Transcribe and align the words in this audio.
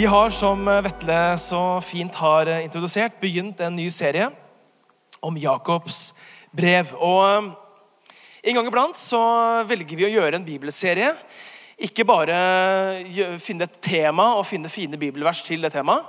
Vi 0.00 0.06
har, 0.06 0.30
som 0.32 0.62
Vetle 0.64 1.14
så 1.36 1.58
fint 1.84 2.14
har 2.16 2.48
introdusert, 2.62 3.18
begynt 3.20 3.58
en 3.60 3.74
ny 3.76 3.90
serie 3.92 4.30
om 5.20 5.34
Jakobs 5.36 6.14
brev. 6.56 6.94
Og 6.96 7.18
eh, 7.26 8.14
en 8.48 8.56
gang 8.56 8.70
iblant 8.70 8.96
så 8.96 9.20
velger 9.68 9.98
vi 9.98 10.06
å 10.06 10.12
gjøre 10.14 10.38
en 10.38 10.46
bibelserie. 10.46 11.10
Ikke 11.84 12.06
bare 12.08 12.38
finne 13.44 13.66
et 13.68 13.76
tema 13.84 14.30
og 14.38 14.46
finne 14.48 14.70
fine 14.72 14.96
bibelvers 14.96 15.42
til 15.44 15.66
det 15.66 15.74
temaet, 15.74 16.06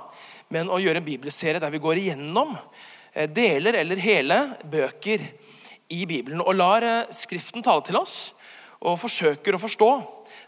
men 0.48 0.72
å 0.72 0.78
gjøre 0.80 1.02
en 1.02 1.08
bibelserie 1.10 1.60
der 1.60 1.74
vi 1.74 1.80
går 1.82 2.00
igjennom 2.00 2.54
eh, 2.56 3.28
deler 3.28 3.76
eller 3.82 4.00
hele 4.00 4.38
bøker 4.72 5.26
i 5.92 6.06
Bibelen 6.08 6.40
og 6.40 6.56
lar 6.56 6.86
eh, 6.88 7.12
Skriften 7.12 7.60
tale 7.68 7.84
til 7.90 8.00
oss 8.00 8.16
og 8.80 8.96
forsøker 9.04 9.52
å 9.52 9.60
forstå 9.66 9.90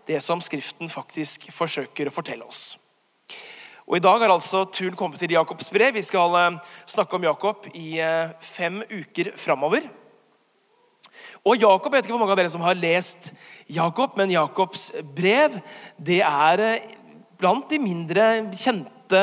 det 0.08 0.22
som 0.24 0.41
Skriften 0.41 0.88
faktisk 0.88 1.50
forsøker 1.52 2.08
å 2.08 2.16
fortelle 2.16 2.48
oss. 2.48 2.64
Og 3.84 3.98
I 3.98 4.01
dag 4.01 4.23
har 4.23 4.33
altså 4.33 4.62
turen 4.73 4.97
kommet 4.97 5.20
til 5.20 5.34
Jakobs 5.34 5.69
brev. 5.73 5.92
Vi 5.92 6.02
skal 6.06 6.33
eh, 6.41 6.55
snakke 6.88 7.19
om 7.19 7.27
Jakob 7.27 7.66
i 7.77 7.98
eh, 8.01 8.33
fem 8.41 8.80
uker 8.88 9.34
framover. 9.37 9.84
Og 11.45 11.61
Jakob, 11.61 11.92
Jeg 11.92 11.98
vet 11.98 12.06
ikke 12.06 12.15
hvor 12.15 12.23
mange 12.23 12.33
av 12.33 12.41
dere 12.41 12.52
som 12.52 12.65
har 12.65 12.78
lest 12.78 13.34
Jakob, 13.69 14.16
men 14.16 14.33
Jakobs 14.33 14.89
brev 15.15 15.59
det 16.01 16.23
er 16.25 16.62
eh, 16.65 16.87
blant 17.37 17.69
de 17.69 17.80
mindre 17.83 18.28
kjente 18.56 19.20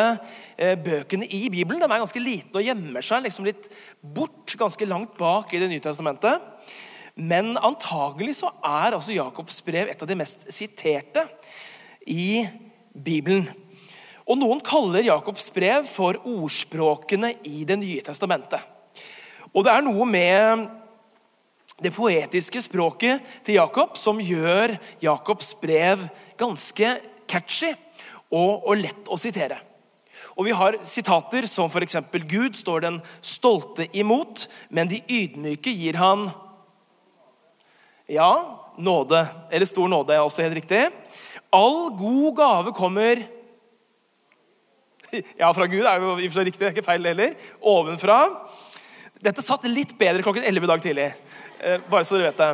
bøkene 0.86 1.26
i 1.26 1.48
Bibelen. 1.50 1.82
Den 1.82 1.90
er 1.90 2.04
ganske 2.04 2.22
liten 2.22 2.54
og 2.54 2.62
gjemmer 2.62 3.02
seg 3.02 3.24
liksom 3.26 3.48
litt 3.48 3.66
bort, 3.98 4.54
ganske 4.60 4.86
langt 4.86 5.16
bak 5.18 5.56
i 5.56 5.62
Det 5.64 5.72
nye 5.72 5.82
testamentet. 5.82 6.38
Men 7.18 7.56
antagelig 7.58 8.38
så 8.44 8.52
er 8.62 8.94
altså 8.94 9.18
Jakobs 9.18 9.58
brev 9.66 9.90
et 9.90 10.06
av 10.06 10.12
de 10.12 10.20
mest 10.22 10.46
siterte 10.54 11.26
i 12.06 12.46
Bibelen. 12.94 13.50
Og 14.32 14.38
Noen 14.40 14.62
kaller 14.64 15.04
Jakobs 15.04 15.50
brev 15.52 15.88
for 15.92 16.16
ordspråkene 16.24 17.34
i 17.44 17.66
Det 17.68 17.76
nye 17.82 18.04
testamentet. 18.06 18.62
Og 19.52 19.66
det 19.68 19.74
er 19.74 19.84
noe 19.84 20.06
med 20.08 20.70
det 21.82 21.92
poetiske 21.92 22.62
språket 22.64 23.26
til 23.44 23.58
Jakob 23.58 23.98
som 24.00 24.22
gjør 24.24 24.78
Jakobs 25.04 25.50
brev 25.60 26.06
ganske 26.40 26.94
catchy 27.28 27.74
og, 28.32 28.64
og 28.64 28.80
lett 28.80 29.12
å 29.12 29.20
sitere. 29.20 29.58
Og 30.38 30.48
Vi 30.48 30.56
har 30.56 30.78
sitater 30.88 31.44
som 31.50 31.68
f.eks.: 31.68 31.98
Gud 32.30 32.56
står 32.56 32.86
den 32.86 33.02
stolte 33.20 33.90
imot, 33.92 34.48
men 34.70 34.88
de 34.88 35.02
ydmyke 35.10 35.74
gir 35.76 36.00
han 36.00 36.30
Ja, 38.08 38.60
nåde. 38.78 39.28
Eller 39.52 39.66
stor 39.66 39.88
nåde 39.88 40.16
er 40.16 40.24
også 40.24 40.44
helt 40.44 40.56
riktig. 40.56 40.88
All 41.52 41.92
god 41.96 42.36
gave 42.36 42.74
kommer 42.76 43.22
Ja, 45.42 45.52
fra 45.54 45.68
Gud 45.68 45.86
er 45.86 46.02
jo 46.02 46.16
i 46.18 46.28
og 46.28 46.32
for 46.32 46.40
seg 46.40 46.50
riktig, 46.50 46.62
det 46.62 46.70
er 46.70 46.76
ikke 46.76 46.88
feil 46.88 47.06
heller. 47.12 47.36
Ovenfra. 47.74 48.20
Dette 49.22 49.44
satt 49.46 49.68
litt 49.70 49.94
bedre 50.00 50.24
klokken 50.26 50.46
11 50.48 50.66
i 50.66 50.72
dag 50.72 50.84
tidlig. 50.84 51.08
Eh, 51.62 51.84
bare 51.92 52.08
så 52.08 52.18
dere 52.18 52.32
vet 52.32 52.42
det. 52.42 52.52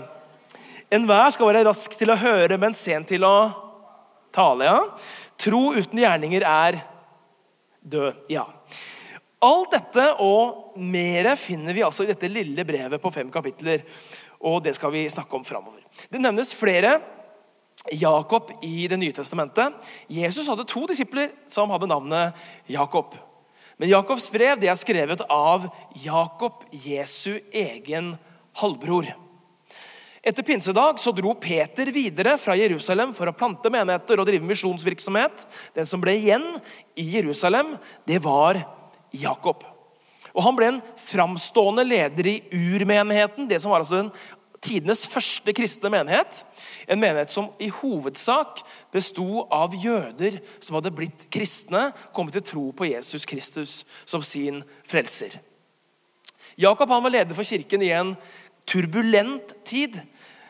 Enhver 0.98 1.32
skal 1.36 1.50
være 1.50 1.66
rask 1.68 1.98
til 2.00 2.12
å 2.12 2.20
høre, 2.20 2.60
men 2.60 2.76
sen 2.78 3.06
til 3.08 3.26
å 3.28 3.38
tale. 4.36 4.68
ja. 4.68 4.78
Tro 5.38 5.74
uten 5.76 6.00
gjerninger 6.02 6.46
er 6.48 6.80
død. 7.82 8.24
Ja. 8.32 8.46
Alt 9.44 9.76
dette 9.76 10.08
og 10.24 10.78
mer 10.82 11.36
finner 11.38 11.76
vi 11.78 11.84
altså 11.86 12.06
i 12.06 12.10
dette 12.10 12.30
lille 12.32 12.66
brevet 12.66 13.02
på 13.02 13.12
fem 13.14 13.30
kapitler. 13.34 13.84
Og 14.48 14.64
det 14.66 14.76
skal 14.78 14.94
vi 14.94 15.06
snakke 15.10 15.38
om 15.38 15.46
framover. 15.46 15.84
Det 16.10 16.22
nevnes 16.22 16.56
flere 16.58 16.98
Jakob 17.92 18.52
i 18.62 18.88
Det 18.88 18.98
nye 18.98 19.14
testamentet. 19.14 19.74
Jesus 20.08 20.48
hadde 20.48 20.66
to 20.68 20.86
disipler 20.90 21.32
som 21.48 21.70
hadde 21.70 21.90
navnet 21.90 22.34
Jakob. 22.68 23.16
Men 23.78 23.92
Jakobs 23.92 24.32
brev 24.34 24.64
er 24.66 24.76
skrevet 24.76 25.22
av 25.30 25.68
Jakob, 26.02 26.64
Jesu 26.72 27.38
egen 27.54 28.16
halvbror. 28.58 29.12
Etter 30.28 30.44
pinsedag 30.44 30.98
så 31.00 31.14
dro 31.16 31.36
Peter 31.40 31.92
videre 31.94 32.34
fra 32.42 32.58
Jerusalem 32.58 33.14
for 33.16 33.30
å 33.30 33.36
plante 33.38 33.70
menigheter 33.72 34.20
og 34.20 34.28
drive 34.28 34.50
misjonsvirksomhet. 34.50 35.46
Den 35.78 35.88
som 35.88 36.02
ble 36.04 36.18
igjen 36.18 36.48
i 36.98 37.06
Jerusalem, 37.14 37.76
det 38.10 38.18
var 38.26 38.60
Jakob. 39.14 39.62
Og 40.34 40.44
Han 40.44 40.58
ble 40.58 40.68
en 40.74 40.82
framstående 41.02 41.86
leder 41.88 42.28
i 42.34 42.36
urmenigheten, 42.52 43.48
det 43.50 43.62
som 43.62 43.72
var 43.72 43.86
altså 43.86 44.02
den 44.02 44.12
tidenes 44.64 45.06
første 45.10 45.54
kristne 45.56 45.92
menighet. 45.94 46.44
En 46.88 47.00
menighet 47.02 47.34
som 47.34 47.52
i 47.62 47.70
hovedsak 47.74 48.64
besto 48.94 49.46
av 49.54 49.76
jøder 49.78 50.40
som 50.60 50.78
hadde 50.80 50.94
blitt 50.96 51.28
kristne, 51.34 51.92
kommet 52.16 52.38
til 52.38 52.46
tro 52.46 52.66
på 52.72 52.90
Jesus 52.90 53.28
Kristus 53.30 53.82
som 54.06 54.24
sin 54.26 54.64
frelser. 54.88 55.40
Jakob 56.58 56.90
var 56.90 57.10
leder 57.14 57.38
for 57.38 57.46
kirken 57.46 57.84
i 57.86 57.94
en 57.94 58.16
turbulent 58.66 59.54
tid. 59.66 60.00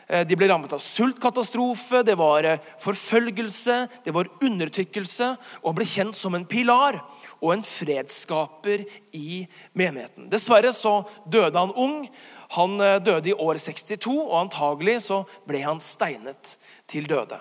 Eh, 0.08 0.24
De 0.24 0.36
ble 0.36 0.48
rammet 0.48 0.72
av 0.72 0.80
sultkatastrofe, 0.80 2.00
det 2.02 2.16
var 2.16 2.46
eh, 2.48 2.62
forfølgelse, 2.80 3.76
det 4.06 4.14
var 4.16 4.30
undertrykkelse. 4.40 5.34
Og 5.60 5.68
han 5.68 5.76
ble 5.76 5.88
kjent 5.88 6.16
som 6.16 6.34
en 6.38 6.48
pilar 6.48 7.02
og 7.42 7.52
en 7.52 7.64
fredsskaper 7.66 8.86
i 9.12 9.44
menigheten. 9.76 10.30
Dessverre 10.32 10.72
så 10.72 11.02
døde 11.28 11.60
han 11.60 11.76
ung. 11.76 12.08
Han 12.56 12.80
eh, 12.80 12.98
døde 13.04 13.32
i 13.32 13.36
år 13.36 13.60
62, 13.60 14.06
og 14.08 14.36
antagelig 14.44 15.00
så 15.08 15.22
ble 15.48 15.62
han 15.64 15.82
steinet 15.84 16.56
til 16.88 17.08
døde. 17.10 17.40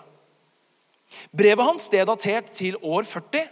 Brevet 1.32 1.64
hans 1.64 1.88
det 1.92 2.02
er 2.02 2.10
datert 2.10 2.52
til 2.56 2.76
år 2.84 3.08
40, 3.08 3.46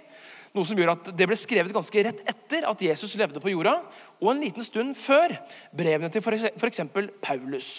noe 0.55 0.67
som 0.67 0.79
gjør 0.79 0.93
at 0.93 1.09
det 1.19 1.27
ble 1.27 1.35
skrevet 1.35 1.75
ganske 1.75 2.03
rett 2.07 2.21
etter 2.31 2.67
at 2.67 2.83
Jesus 2.83 3.15
levde 3.19 3.41
på 3.43 3.51
jorda, 3.51 3.77
og 4.21 4.29
en 4.31 4.43
liten 4.43 4.63
stund 4.63 4.95
før 4.99 5.33
brevene 5.75 6.11
til 6.11 6.23
f.eks. 6.23 6.81
Paulus. 7.23 7.69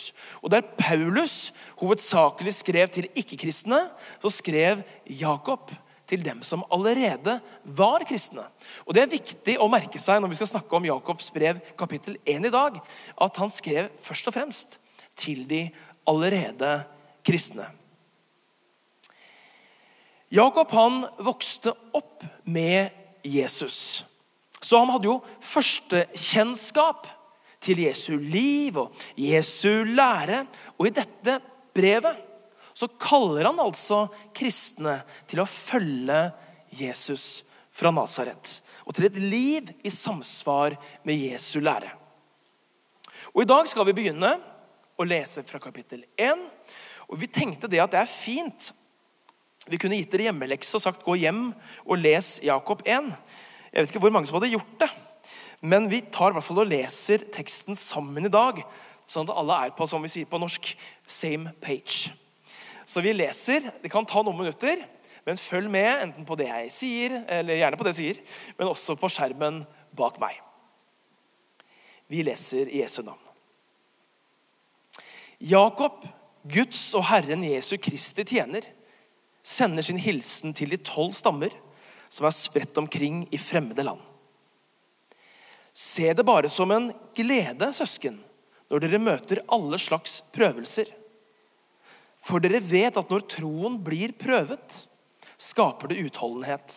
Og 0.43 0.53
Der 0.53 0.65
Paulus 0.77 1.55
hovedsakelig 1.81 2.59
skrev 2.59 2.93
til 2.93 3.09
ikke-kristne, 3.17 3.87
så 4.21 4.33
skrev 4.33 4.85
Jakob 5.09 5.73
til 6.07 6.23
dem 6.25 6.43
som 6.47 6.65
allerede 6.73 7.39
var 7.65 8.05
kristne. 8.09 8.45
Og 8.87 8.95
Det 8.95 9.03
er 9.03 9.15
viktig 9.15 9.57
å 9.59 9.69
merke 9.71 10.01
seg 10.03 10.21
når 10.23 10.33
vi 10.33 10.39
skal 10.41 10.53
snakke 10.55 10.77
om 10.79 10.87
Jakobs 10.87 11.31
brev 11.35 11.61
kapittel 11.79 12.19
1 12.25 12.47
i 12.47 12.55
dag, 12.55 12.79
at 13.21 13.43
han 13.43 13.51
skrev 13.51 13.91
først 14.03 14.31
og 14.31 14.37
fremst 14.37 14.79
til 15.19 15.47
de 15.49 15.67
allerede 16.07 16.79
kristne. 17.27 17.67
Jakob 20.31 20.71
han 20.75 21.05
vokste 21.23 21.73
opp 21.95 22.25
med 22.45 22.91
Jesus. 23.23 24.05
Så 24.61 24.79
han 24.81 24.91
hadde 24.91 25.07
jo 25.07 25.21
førstekjennskap 25.45 27.07
til 27.63 27.83
Jesu 27.87 28.17
liv 28.19 28.79
og 28.81 28.95
Jesu 29.19 29.85
lære. 29.87 30.45
Og 30.79 30.89
i 30.89 30.97
dette 30.97 31.39
brevet 31.77 32.26
så 32.77 32.89
kaller 33.01 33.49
han 33.49 33.61
altså 33.63 34.05
kristne 34.37 34.99
til 35.31 35.41
å 35.41 35.49
følge 35.49 36.27
Jesus 36.77 37.47
fra 37.73 37.93
Nasaret. 37.95 38.59
Og 38.85 38.93
til 38.97 39.09
et 39.09 39.17
liv 39.17 39.71
i 39.81 39.93
samsvar 39.93 40.77
med 41.07 41.23
Jesu 41.31 41.59
lære. 41.65 41.95
Og 43.33 43.43
I 43.43 43.49
dag 43.49 43.69
skal 43.71 43.89
vi 43.89 43.97
begynne 43.97 44.35
å 44.97 45.07
lese 45.09 45.45
fra 45.49 45.61
kapittel 45.61 46.05
1. 46.21 46.43
Og 47.09 47.21
Vi 47.21 47.31
tenkte 47.33 47.71
det 47.71 47.81
at 47.81 47.95
det 47.95 48.03
er 48.03 48.13
fint 48.13 48.73
vi 49.67 49.79
kunne 49.83 49.97
gitt 49.99 50.13
dere 50.13 50.29
hjemmelekse 50.29 50.77
og 50.79 50.83
sagt 50.85 51.03
gå 51.03 51.17
hjem 51.19 51.49
og 51.83 51.97
les 51.99 52.37
Jakob 52.47 52.85
1. 52.87 53.09
Jeg 53.73 53.83
vet 53.83 53.91
ikke 53.91 54.03
hvor 54.05 54.13
mange 54.15 54.31
som 54.31 54.39
hadde 54.39 54.53
gjort 54.53 54.77
det. 54.85 54.91
Men 55.67 55.89
vi 55.91 56.05
tar 56.13 56.31
i 56.31 56.37
hvert 56.37 56.47
fall 56.47 56.63
og 56.63 56.71
leser 56.71 57.25
teksten 57.35 57.79
sammen 57.79 58.29
i 58.29 58.31
dag, 58.31 58.61
sånn 59.11 59.27
at 59.27 59.35
alle 59.35 59.57
er 59.65 59.75
på 59.75 59.89
som 59.91 60.05
vi 60.05 60.13
sier 60.13 60.29
på 60.31 60.39
norsk, 60.39 60.71
same 61.09 61.51
page. 61.65 62.13
Så 62.87 63.03
vi 63.03 63.13
leser. 63.13 63.67
Det 63.83 63.91
kan 63.93 64.07
ta 64.07 64.23
noen 64.23 64.39
minutter, 64.39 64.85
men 65.27 65.41
følg 65.41 65.71
med 65.71 65.91
enten 66.05 66.27
på 66.27 66.37
det 66.39 66.47
jeg 66.47 66.73
sier, 66.75 67.21
eller 67.27 67.59
gjerne 67.59 67.79
på 67.79 67.87
det 67.87 67.97
jeg 67.97 68.03
sier, 68.03 68.21
men 68.59 68.71
også 68.71 68.95
på 68.99 69.11
skjermen 69.11 69.65
bak 69.97 70.21
meg. 70.23 70.39
Vi 72.07 72.23
leser 72.23 72.71
i 72.71 72.85
Jesu 72.85 73.01
navn. 73.03 73.23
Jakob, 75.43 76.05
Guds 76.47 76.89
og 76.97 77.09
Herren 77.11 77.43
Jesu 77.45 77.75
Kristi 77.83 78.25
tjener, 78.25 78.65
sender 79.47 79.85
sin 79.85 79.99
hilsen 80.01 80.55
til 80.57 80.71
de 80.73 80.79
tolv 80.79 81.15
stammer 81.15 81.53
som 82.11 82.27
er 82.27 82.35
spredt 82.35 82.79
omkring 82.79 83.25
i 83.35 83.39
fremmede 83.39 83.85
land. 83.87 84.01
Se 85.77 86.13
det 86.17 86.25
bare 86.25 86.49
som 86.49 86.71
en 86.73 86.89
glede, 87.19 87.69
søsken, 87.75 88.17
når 88.71 88.83
dere 88.83 89.03
møter 89.03 89.43
alle 89.53 89.79
slags 89.79 90.23
prøvelser. 90.35 90.89
For 92.27 92.43
dere 92.43 92.59
vet 92.65 92.99
at 92.99 93.11
når 93.13 93.27
troen 93.31 93.79
blir 93.87 94.15
prøvet, 94.19 94.83
skaper 95.39 95.93
det 95.93 96.03
utholdenhet. 96.09 96.75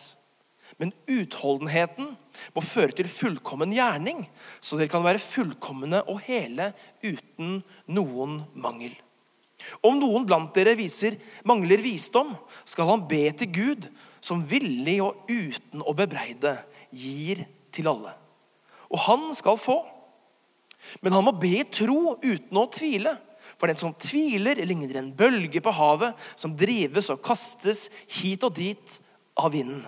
Men 0.78 0.92
utholdenheten 1.10 2.12
må 2.54 2.62
føre 2.62 2.94
til 2.94 3.10
fullkommen 3.10 3.72
gjerning, 3.74 4.22
så 4.62 4.78
dere 4.78 4.92
kan 4.92 5.04
være 5.04 5.22
fullkomne 5.22 6.04
og 6.06 6.22
hele 6.28 6.70
uten 7.02 7.60
noen 7.90 8.42
mangel. 8.54 8.94
Om 9.84 9.98
noen 10.00 10.24
blant 10.28 10.54
dere 10.56 10.76
viser, 10.78 11.18
mangler 11.44 11.82
visdom, 11.84 12.32
skal 12.64 12.88
han 12.94 13.02
be 13.10 13.26
til 13.36 13.50
Gud, 13.52 13.88
som 14.24 14.46
villig 14.48 15.00
og 15.04 15.26
uten 15.28 15.82
å 15.84 15.96
bebreide 15.96 16.54
gir 16.94 17.42
til 17.74 17.90
alle. 17.90 18.14
Og 18.90 19.02
han 19.04 19.28
skal 19.36 19.58
få. 19.60 19.82
Men 21.04 21.14
han 21.18 21.26
må 21.26 21.34
be 21.36 21.58
i 21.60 21.66
tro 21.68 22.16
uten 22.22 22.56
å 22.56 22.70
tvile. 22.72 23.18
For 23.60 23.68
den 23.68 23.76
som 23.76 23.92
tviler, 24.00 24.62
ligner 24.64 25.02
en 25.02 25.12
bølge 25.12 25.60
på 25.60 25.72
havet 25.76 26.16
som 26.32 26.56
drives 26.56 27.10
og 27.12 27.20
kastes 27.24 27.88
hit 28.08 28.46
og 28.46 28.54
dit 28.56 28.94
av 29.36 29.52
vinden. 29.52 29.84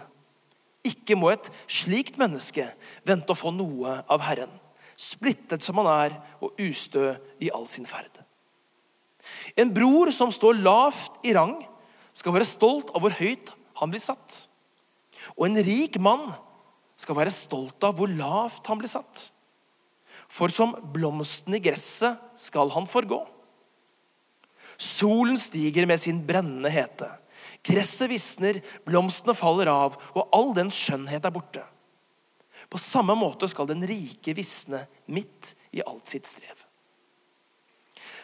Ikke 0.84 1.16
må 1.16 1.30
et 1.32 1.48
slikt 1.70 2.18
menneske 2.20 2.66
vente 3.06 3.32
å 3.32 3.38
få 3.38 3.52
noe 3.54 4.00
av 4.10 4.24
Herren, 4.26 4.52
splittet 4.98 5.64
som 5.64 5.78
han 5.80 5.88
er 5.88 6.16
og 6.42 6.58
ustø 6.60 7.14
i 7.40 7.48
all 7.54 7.68
sin 7.70 7.88
ferd. 7.88 8.10
En 9.56 9.70
bror 9.72 10.10
som 10.12 10.32
står 10.34 10.58
lavt 10.60 11.22
i 11.24 11.32
rang, 11.36 11.60
skal 12.12 12.34
være 12.34 12.48
stolt 12.48 12.90
av 12.92 13.00
hvor 13.00 13.14
høyt 13.16 13.54
han 13.78 13.92
blir 13.92 14.02
satt. 14.02 14.42
Og 15.38 15.46
en 15.46 15.60
rik 15.64 15.96
mann 16.02 16.26
skal 16.98 17.16
være 17.16 17.32
stolt 17.32 17.86
av 17.86 17.96
hvor 17.96 18.10
lavt 18.10 18.66
han 18.68 18.82
blir 18.82 18.90
satt. 18.90 19.30
For 20.32 20.52
som 20.52 20.74
blomsten 20.92 21.56
i 21.56 21.62
gresset 21.62 22.20
skal 22.40 22.72
han 22.74 22.88
forgå. 22.90 23.22
Solen 24.82 25.38
stiger 25.38 25.86
med 25.86 26.00
sin 26.00 26.18
brennende 26.26 26.70
hete. 26.72 27.08
Gresset 27.62 28.10
visner, 28.10 28.58
blomstene 28.86 29.34
faller 29.38 29.70
av, 29.70 29.94
og 30.16 30.34
all 30.34 30.50
den 30.56 30.72
skjønnhet 30.74 31.28
er 31.28 31.34
borte. 31.34 31.62
På 32.72 32.80
samme 32.80 33.14
måte 33.18 33.46
skal 33.50 33.68
den 33.70 33.84
rike 33.86 34.34
visne 34.34 34.84
midt 35.06 35.54
i 35.74 35.82
alt 35.86 36.10
sitt 36.10 36.26
strev. 36.26 36.64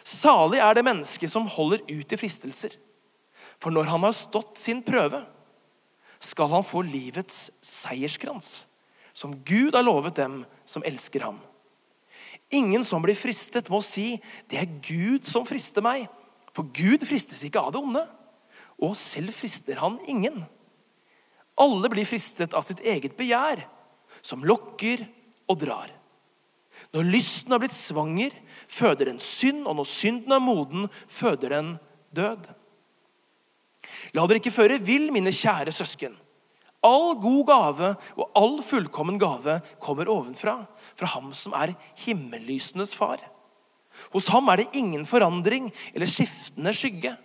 Salig 0.03 0.59
er 0.63 0.75
det 0.75 0.85
mennesket 0.87 1.31
som 1.31 1.47
holder 1.51 1.83
ut 1.87 2.15
i 2.15 2.19
fristelser. 2.19 2.75
For 3.59 3.75
når 3.75 3.91
han 3.91 4.07
har 4.07 4.15
stått 4.15 4.59
sin 4.59 4.81
prøve, 4.83 5.21
skal 6.19 6.51
han 6.51 6.65
få 6.67 6.81
livets 6.83 7.47
seierskrans, 7.63 8.65
som 9.15 9.37
Gud 9.47 9.75
har 9.75 9.85
lovet 9.85 10.17
dem 10.19 10.41
som 10.67 10.83
elsker 10.87 11.23
ham. 11.23 11.39
Ingen 12.51 12.83
som 12.83 13.03
blir 13.03 13.15
fristet, 13.15 13.69
må 13.69 13.81
si 13.85 14.19
'det 14.49 14.57
er 14.57 14.79
Gud 14.81 15.27
som 15.27 15.45
frister 15.45 15.81
meg', 15.81 16.09
for 16.59 16.67
Gud 16.75 17.05
fristes 17.07 17.39
ikke 17.47 17.61
av 17.63 17.71
det 17.71 17.79
onde, 17.79 18.01
og 18.83 18.97
selv 18.99 19.31
frister 19.31 19.79
han 19.79 19.95
ingen. 20.11 20.41
Alle 21.59 21.91
blir 21.91 22.07
fristet 22.07 22.51
av 22.55 22.65
sitt 22.67 22.81
eget 22.83 23.15
begjær, 23.15 23.61
som 24.19 24.43
lokker 24.43 25.05
og 25.47 25.61
drar. 25.61 25.93
Når 26.91 27.07
lysten 27.15 27.55
har 27.55 27.63
blitt 27.63 27.75
svanger, 27.75 28.35
føder 28.67 29.07
den 29.07 29.23
synd, 29.23 29.63
og 29.67 29.79
når 29.79 29.87
synden 29.87 30.35
er 30.35 30.43
moden, 30.43 30.91
føder 31.07 31.55
den 31.55 31.73
død. 32.15 32.51
La 34.15 34.27
dere 34.27 34.43
ikke 34.43 34.55
føre 34.55 34.81
vill, 34.83 35.09
mine 35.15 35.31
kjære 35.31 35.71
søsken. 35.75 36.19
All 36.83 37.15
god 37.23 37.41
gave 37.47 37.95
og 38.19 38.37
all 38.39 38.59
fullkommen 38.63 39.19
gave 39.19 39.61
kommer 39.83 40.11
ovenfra, 40.11 40.61
fra 40.99 41.15
ham 41.15 41.31
som 41.35 41.55
er 41.55 41.75
himmellysenes 42.03 42.95
far. 42.99 43.23
Hos 44.13 44.29
ham 44.33 44.49
er 44.51 44.61
det 44.61 44.79
ingen 44.79 45.05
forandring 45.07 45.69
eller 45.93 46.09
skiftende 46.09 46.73
skygge. 46.75 47.15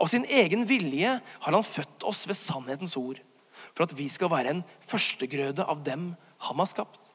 Av 0.00 0.08
sin 0.10 0.24
egen 0.24 0.64
vilje 0.68 1.18
har 1.22 1.52
han 1.52 1.66
født 1.66 2.06
oss 2.08 2.24
ved 2.28 2.38
sannhetens 2.38 2.96
ord, 2.98 3.20
for 3.72 3.86
at 3.86 3.94
vi 3.96 4.08
skal 4.10 4.32
være 4.32 4.54
en 4.54 4.62
førstegrøde 4.88 5.66
av 5.68 5.82
dem 5.86 6.12
han 6.48 6.62
har 6.62 6.70
skapt. 6.70 7.12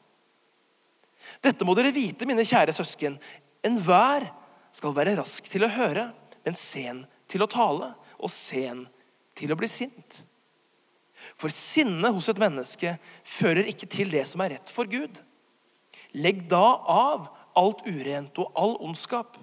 Dette 1.44 1.66
må 1.68 1.76
dere 1.78 1.94
vite, 1.96 2.26
mine 2.30 2.46
kjære 2.48 2.76
søsken. 2.76 3.18
Enhver 3.66 4.30
skal 4.76 4.96
være 4.96 5.18
rask 5.20 5.50
til 5.52 5.66
å 5.66 5.72
høre, 5.74 6.10
men 6.46 6.58
sen 6.58 7.04
til 7.28 7.44
å 7.44 7.52
tale, 7.52 7.92
og 8.18 8.32
sen 8.32 8.86
til 9.38 9.52
å 9.52 9.58
bli 9.60 9.70
sint. 9.70 10.22
For 11.38 11.54
sinne 11.54 12.12
hos 12.14 12.30
et 12.32 12.40
menneske 12.42 12.96
fører 13.26 13.68
ikke 13.70 13.90
til 13.90 14.14
det 14.14 14.24
som 14.30 14.42
er 14.44 14.56
rett 14.56 14.72
for 14.74 14.90
Gud. 14.90 15.20
Legg 16.18 16.46
da 16.50 16.78
av 16.88 17.28
alt 17.58 17.84
urent 17.88 18.38
og 18.42 18.54
all 18.60 18.76
ondskap, 18.86 19.38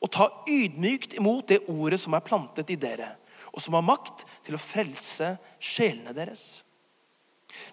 og 0.00 0.10
ta 0.12 0.28
ydmykt 0.48 1.16
imot 1.20 1.48
det 1.52 1.62
ordet 1.70 2.00
som 2.02 2.16
er 2.16 2.24
plantet 2.26 2.72
i 2.72 2.78
dere, 2.80 3.12
og 3.52 3.62
som 3.62 3.76
har 3.76 3.84
makt 3.86 4.24
til 4.44 4.56
å 4.56 4.62
frelse 4.62 5.34
sjelene 5.62 6.14
deres. 6.16 6.64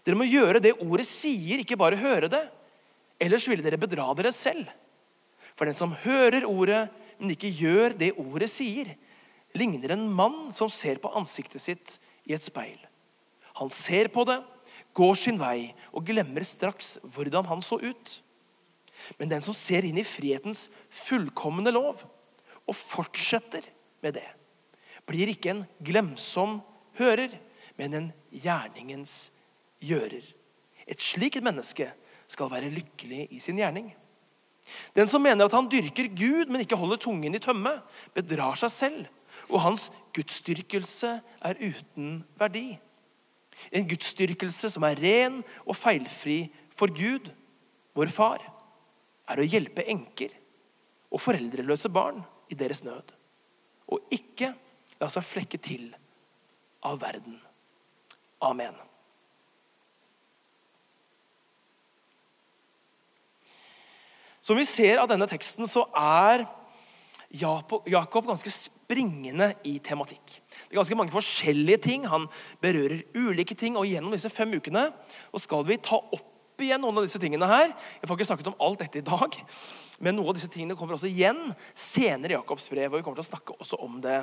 Dere 0.03 0.19
må 0.19 0.27
gjøre 0.27 0.61
det 0.63 0.77
ordet 0.83 1.07
sier, 1.09 1.59
ikke 1.59 1.79
bare 1.79 1.99
høre 1.99 2.29
det. 2.31 2.43
Ellers 3.23 3.47
ville 3.49 3.65
dere 3.65 3.79
bedra 3.81 4.09
dere 4.15 4.31
selv. 4.35 4.69
For 5.57 5.67
den 5.67 5.77
som 5.77 5.95
hører 6.03 6.47
ordet, 6.47 6.87
men 7.19 7.33
ikke 7.35 7.51
gjør 7.51 7.97
det 7.99 8.13
ordet 8.19 8.49
sier, 8.51 8.93
ligner 9.57 9.93
en 9.93 10.07
mann 10.09 10.49
som 10.55 10.71
ser 10.71 11.01
på 11.01 11.11
ansiktet 11.13 11.61
sitt 11.61 11.97
i 12.25 12.33
et 12.35 12.45
speil. 12.45 12.79
Han 13.59 13.69
ser 13.73 14.09
på 14.13 14.25
det, 14.25 14.39
går 14.97 15.17
sin 15.17 15.39
vei 15.41 15.73
og 15.91 16.05
glemmer 16.07 16.45
straks 16.45 16.95
hvordan 17.15 17.45
han 17.49 17.61
så 17.65 17.79
ut. 17.81 18.15
Men 19.19 19.31
den 19.31 19.45
som 19.45 19.55
ser 19.57 19.85
inn 19.87 19.99
i 19.99 20.07
frihetens 20.07 20.67
fullkomne 20.93 21.73
lov 21.73 22.03
og 22.63 22.77
fortsetter 22.77 23.65
med 24.03 24.17
det, 24.19 24.27
blir 25.07 25.31
ikke 25.33 25.51
en 25.51 25.65
glemsom 25.83 26.61
hører, 26.99 27.33
men 27.79 27.97
en 27.97 28.07
gjerningens 28.31 29.31
gjører. 29.83 30.23
Et 30.87 31.01
slikt 31.01 31.43
menneske 31.43 31.89
skal 32.31 32.51
være 32.51 32.71
lykkelig 32.71 33.27
i 33.33 33.41
sin 33.43 33.59
gjerning. 33.59 33.91
Den 34.95 35.09
som 35.11 35.23
mener 35.23 35.45
at 35.47 35.55
han 35.55 35.67
dyrker 35.67 36.07
Gud, 36.15 36.47
men 36.47 36.63
ikke 36.63 36.79
holder 36.79 37.01
tungen 37.01 37.35
i 37.35 37.41
tømme, 37.41 37.75
bedrar 38.15 38.55
seg 38.59 38.71
selv, 38.71 39.03
og 39.49 39.63
hans 39.65 39.89
gudsdyrkelse 40.15 41.17
er 41.43 41.59
uten 41.59 42.21
verdi. 42.39 42.77
En 43.73 43.85
gudsdyrkelse 43.89 44.71
som 44.73 44.85
er 44.87 44.99
ren 45.01 45.41
og 45.65 45.75
feilfri 45.77 46.45
for 46.77 46.93
Gud, 46.93 47.29
vår 47.93 48.13
far, 48.13 48.41
er 49.29 49.39
å 49.39 49.47
hjelpe 49.47 49.85
enker 49.89 50.33
og 51.13 51.21
foreldreløse 51.21 51.91
barn 51.93 52.21
i 52.51 52.57
deres 52.57 52.83
nød. 52.85 53.13
Og 53.93 54.13
ikke 54.13 54.53
la 54.99 55.09
seg 55.11 55.25
flekke 55.27 55.59
til 55.61 55.91
av 56.83 56.99
verden. 57.01 57.37
Amen. 58.43 58.75
Som 64.43 64.59
vi 64.59 64.65
ser 64.67 64.99
av 64.99 65.07
denne 65.07 65.27
teksten, 65.31 65.69
så 65.71 65.85
er 65.95 66.43
Jakob 67.33 68.27
ganske 68.27 68.51
springende 68.51 69.53
i 69.65 69.77
tematikk. 69.81 70.35
Det 70.67 70.73
er 70.73 70.81
ganske 70.81 70.97
mange 70.99 71.15
forskjellige 71.15 71.79
ting. 71.87 72.03
Han 72.11 72.27
berører 72.61 73.05
ulike 73.15 73.55
ting. 73.57 73.77
Og 73.79 73.87
gjennom 73.87 74.13
disse 74.13 74.29
fem 74.33 74.51
ukene 74.53 74.89
skal 75.39 75.63
vi 75.69 75.79
ta 75.81 75.97
opp 75.97 76.32
igjen 76.61 76.81
noen 76.83 76.99
av 76.99 77.05
disse 77.07 77.21
tingene 77.21 77.47
her. 77.49 77.71
Jeg 78.01 78.09
får 78.09 78.19
ikke 78.19 78.27
snakket 78.29 78.49
om 78.51 78.59
alt 78.61 78.83
dette 78.83 79.01
i 79.01 79.05
dag, 79.07 79.37
men 80.03 80.17
noe 80.17 80.29
av 80.29 80.37
disse 80.37 80.51
tingene 80.51 80.77
kommer 80.77 80.97
også 80.97 81.09
igjen 81.09 81.39
senere 81.73 82.35
i 82.35 82.37
Jakobs 82.37 82.69
brev. 82.69 82.91
og 82.91 82.99
vi 82.99 83.05
kommer 83.05 83.21
til 83.21 83.25
å 83.25 83.31
snakke 83.31 83.57
også 83.57 83.79
om 83.81 83.99
det 84.03 84.19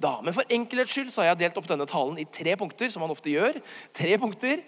da. 0.00 0.16
Men 0.24 0.34
for 0.34 0.48
enkelhets 0.50 0.94
skyld 0.94 1.12
så 1.12 1.22
har 1.22 1.32
jeg 1.32 1.42
delt 1.44 1.58
opp 1.60 1.68
denne 1.70 1.88
talen 1.88 2.18
i 2.18 2.26
tre 2.26 2.56
punkter. 2.56 2.88
som 2.90 3.04
man 3.04 3.10
ofte 3.14 3.30
gjør. 3.30 3.60
Tre 3.94 4.18
punkter. 4.18 4.62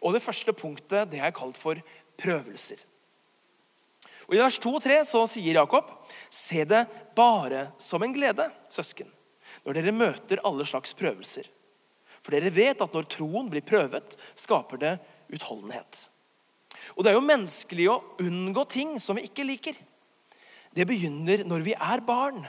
Og 0.00 0.12
det 0.12 0.24
første 0.24 0.52
punktet 0.52 1.10
det 1.10 1.20
jeg 1.22 1.36
kalt 1.36 1.58
for 1.58 1.80
prøvelser. 2.18 2.82
Og 4.28 4.34
I 4.36 4.42
vers 4.42 4.58
2 4.60 4.74
og 4.76 4.82
3 4.84 4.98
så 5.08 5.22
sier 5.26 5.56
Jakob.: 5.56 5.88
Se 6.30 6.64
det 6.64 6.86
bare 7.16 7.70
som 7.78 8.02
en 8.02 8.12
glede, 8.12 8.50
søsken, 8.68 9.08
når 9.64 9.78
dere 9.78 9.92
møter 9.92 10.42
alle 10.44 10.66
slags 10.68 10.92
prøvelser. 10.92 11.48
For 12.20 12.36
dere 12.36 12.52
vet 12.52 12.82
at 12.84 12.92
når 12.92 13.08
troen 13.08 13.48
blir 13.48 13.64
prøvet, 13.64 14.18
skaper 14.36 14.76
det 14.82 14.94
utholdenhet. 15.32 16.10
Og 16.96 17.04
Det 17.04 17.10
er 17.10 17.18
jo 17.18 17.24
menneskelig 17.24 17.88
å 17.90 18.02
unngå 18.24 18.64
ting 18.70 18.96
som 19.02 19.18
vi 19.18 19.26
ikke 19.28 19.46
liker. 19.46 19.76
Det 20.74 20.86
begynner 20.86 21.44
når 21.48 21.66
vi 21.66 21.74
er 21.74 22.04
barn. 22.04 22.44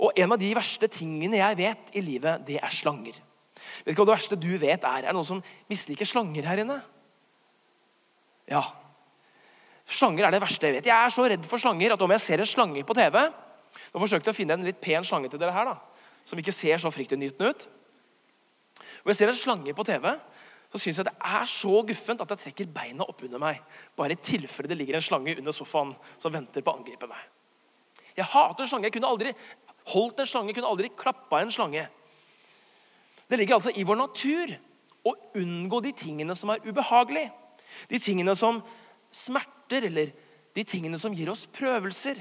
Og 0.00 0.12
En 0.16 0.32
av 0.32 0.40
de 0.40 0.54
verste 0.56 0.88
tingene 0.88 1.42
jeg 1.42 1.58
vet 1.60 1.94
i 1.94 2.04
livet, 2.04 2.46
det 2.46 2.60
er 2.62 2.72
slanger. 2.72 3.18
Vet 3.84 3.92
ikke 3.92 4.02
hva 4.02 4.12
det 4.12 4.18
verste 4.18 4.40
du 4.40 4.52
vet 4.58 4.84
er? 4.84 5.04
Er 5.04 5.10
det 5.10 5.16
noen 5.18 5.28
som 5.28 5.42
misliker 5.68 6.08
slanger 6.08 6.46
her 6.48 6.62
inne? 6.62 6.80
Ja, 8.50 8.64
Slanger 9.90 10.28
er 10.28 10.34
det 10.34 10.42
verste 10.42 10.68
jeg 10.68 10.78
vet. 10.78 10.86
Jeg 10.86 10.94
er 10.94 11.12
så 11.12 11.24
redd 11.26 11.46
for 11.50 11.58
slanger 11.58 11.96
at 11.96 12.02
om 12.04 12.12
jeg 12.14 12.22
ser 12.22 12.42
en 12.42 12.48
slange 12.48 12.84
på 12.86 12.94
TV 12.94 13.16
Nå 13.90 13.98
forsøkte 13.98 14.30
jeg 14.30 14.34
å 14.34 14.38
finne 14.38 14.54
en 14.54 14.66
litt 14.66 14.78
pen 14.82 15.04
slange 15.06 15.30
til 15.30 15.38
dere 15.40 15.54
her, 15.54 15.66
da, 15.66 15.76
som 16.26 16.38
ikke 16.38 16.54
ser 16.54 16.78
så 16.78 16.90
fryktinngytende 16.94 17.50
ut. 17.50 17.64
Om 19.02 19.10
jeg 19.10 19.18
ser 19.18 19.30
en 19.30 19.38
slange 19.38 19.74
på 19.74 19.84
TV, 19.86 20.06
så 20.70 20.78
syns 20.78 21.00
jeg 21.00 21.08
det 21.08 21.16
er 21.26 21.48
så 21.50 21.80
guffent 21.86 22.22
at 22.22 22.32
jeg 22.34 22.42
trekker 22.44 22.70
beina 22.70 23.06
opp 23.10 23.24
under 23.26 23.42
meg. 23.42 23.58
Bare 23.98 24.14
i 24.14 24.22
tilfelle 24.22 24.70
det 24.70 24.78
ligger 24.78 24.98
en 24.98 25.04
slange 25.04 25.34
under 25.40 25.54
sofaen 25.54 25.96
som 26.14 26.32
venter 26.34 26.62
på 26.62 26.70
å 26.70 26.78
angripe 26.78 27.08
meg. 27.10 27.24
Jeg 28.14 28.28
hater 28.30 28.68
slanger. 28.70 28.86
Jeg 28.86 28.96
kunne 28.98 29.10
aldri 29.10 29.32
holdt 29.90 30.22
en 30.22 30.30
slange, 30.30 30.54
kunne 30.54 30.70
aldri 30.70 30.92
klappa 30.94 31.40
en 31.42 31.50
slange. 31.50 31.86
Det 33.30 33.38
ligger 33.38 33.58
altså 33.58 33.74
i 33.74 33.86
vår 33.86 33.98
natur 33.98 34.54
å 35.06 35.14
unngå 35.40 35.80
de 35.82 35.92
tingene 35.96 36.36
som 36.38 36.52
er 36.54 36.62
ubehagelige. 36.66 37.32
De 37.90 37.98
tingene 38.02 38.34
som 38.38 38.60
smerter 39.14 39.86
eller 39.90 40.14
de 40.54 40.64
tingene 40.66 40.98
som 40.98 41.14
gir 41.14 41.30
oss 41.32 41.46
prøvelser. 41.50 42.18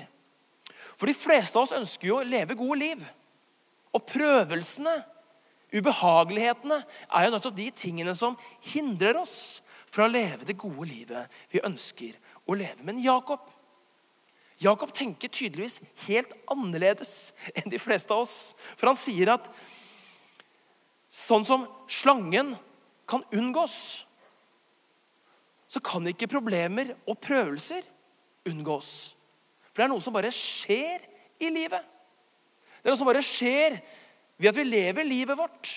For 0.98 1.10
de 1.10 1.18
fleste 1.18 1.58
av 1.58 1.68
oss 1.68 1.76
ønsker 1.76 2.10
jo 2.10 2.20
å 2.20 2.26
leve 2.26 2.58
gode 2.58 2.82
liv. 2.82 3.06
Og 3.94 4.06
prøvelsene, 4.10 4.94
ubehagelighetene, 5.76 6.82
er 6.84 7.26
jo 7.26 7.34
nettopp 7.34 7.58
de 7.58 7.70
tingene 7.76 8.16
som 8.18 8.38
hindrer 8.72 9.20
oss 9.22 9.60
fra 9.90 10.06
å 10.06 10.12
leve 10.12 10.46
det 10.48 10.58
gode 10.60 10.88
livet 10.90 11.40
vi 11.52 11.64
ønsker 11.66 12.18
å 12.50 12.58
leve. 12.58 12.82
Men 12.86 13.02
Jakob 13.04 13.46
Jakob 14.60 14.92
tenker 14.92 15.32
tydeligvis 15.32 15.78
helt 16.04 16.34
annerledes 16.52 17.32
enn 17.56 17.72
de 17.72 17.80
fleste 17.80 18.12
av 18.12 18.26
oss. 18.26 18.58
For 18.76 18.92
han 18.92 18.98
sier 19.00 19.32
at 19.32 19.46
sånn 21.08 21.46
som 21.48 21.64
slangen 21.88 22.52
kan 23.10 23.24
unngås, 23.32 24.04
så 25.70 25.80
kan 25.86 26.04
ikke 26.12 26.28
problemer 26.28 26.92
og 27.08 27.22
prøvelser 27.24 27.88
unngås. 28.50 29.14
For 29.70 29.80
det 29.80 29.88
er 29.88 29.94
noe 29.94 30.04
som 30.04 30.16
bare 30.18 30.34
skjer 30.34 31.06
i 31.40 31.52
livet. 31.54 31.86
Det 32.82 32.90
er 32.90 32.92
noe 32.92 33.00
som 33.00 33.08
bare 33.08 33.24
skjer 33.24 33.80
ved 34.40 34.52
at 34.52 34.58
vi 34.58 34.68
lever 34.68 35.08
livet 35.08 35.38
vårt. 35.38 35.72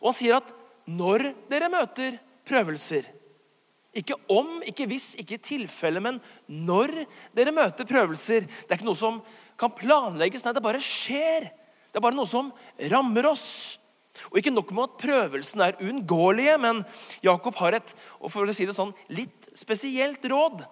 Og 0.00 0.12
han 0.12 0.16
sier 0.16 0.38
at 0.38 0.52
når 0.90 1.30
dere 1.50 1.70
møter 1.72 2.16
prøvelser 2.48 3.08
Ikke 3.94 4.14
om, 4.30 4.60
ikke 4.62 4.86
hvis, 4.86 5.12
ikke 5.18 5.34
i 5.34 5.42
tilfelle, 5.42 6.00
men 6.02 6.20
når 6.46 6.92
dere 7.36 7.52
møter 7.54 7.86
prøvelser 7.86 8.46
Det 8.46 8.70
er 8.70 8.78
ikke 8.78 8.86
noe 8.86 8.98
som 8.98 9.18
kan 9.60 9.72
planlegges. 9.76 10.46
Nei, 10.46 10.54
det 10.56 10.62
bare 10.64 10.80
skjer. 10.80 11.50
Det 11.90 11.98
er 11.98 12.04
bare 12.04 12.16
noe 12.16 12.28
som 12.30 12.52
rammer 12.90 13.28
oss. 13.28 13.76
Og 14.30 14.38
Ikke 14.40 14.52
nok 14.54 14.70
med 14.72 14.86
at 14.86 14.98
prøvelsene 15.02 15.66
er 15.68 15.82
uunngåelige, 15.82 16.56
men 16.62 16.80
Jakob 17.24 17.58
har 17.60 17.76
et 17.76 17.92
og 18.18 18.30
for 18.32 18.48
å 18.48 18.54
si 18.56 18.66
det 18.68 18.76
sånn, 18.76 18.94
litt 19.12 19.50
spesielt 19.58 20.24
råd 20.30 20.64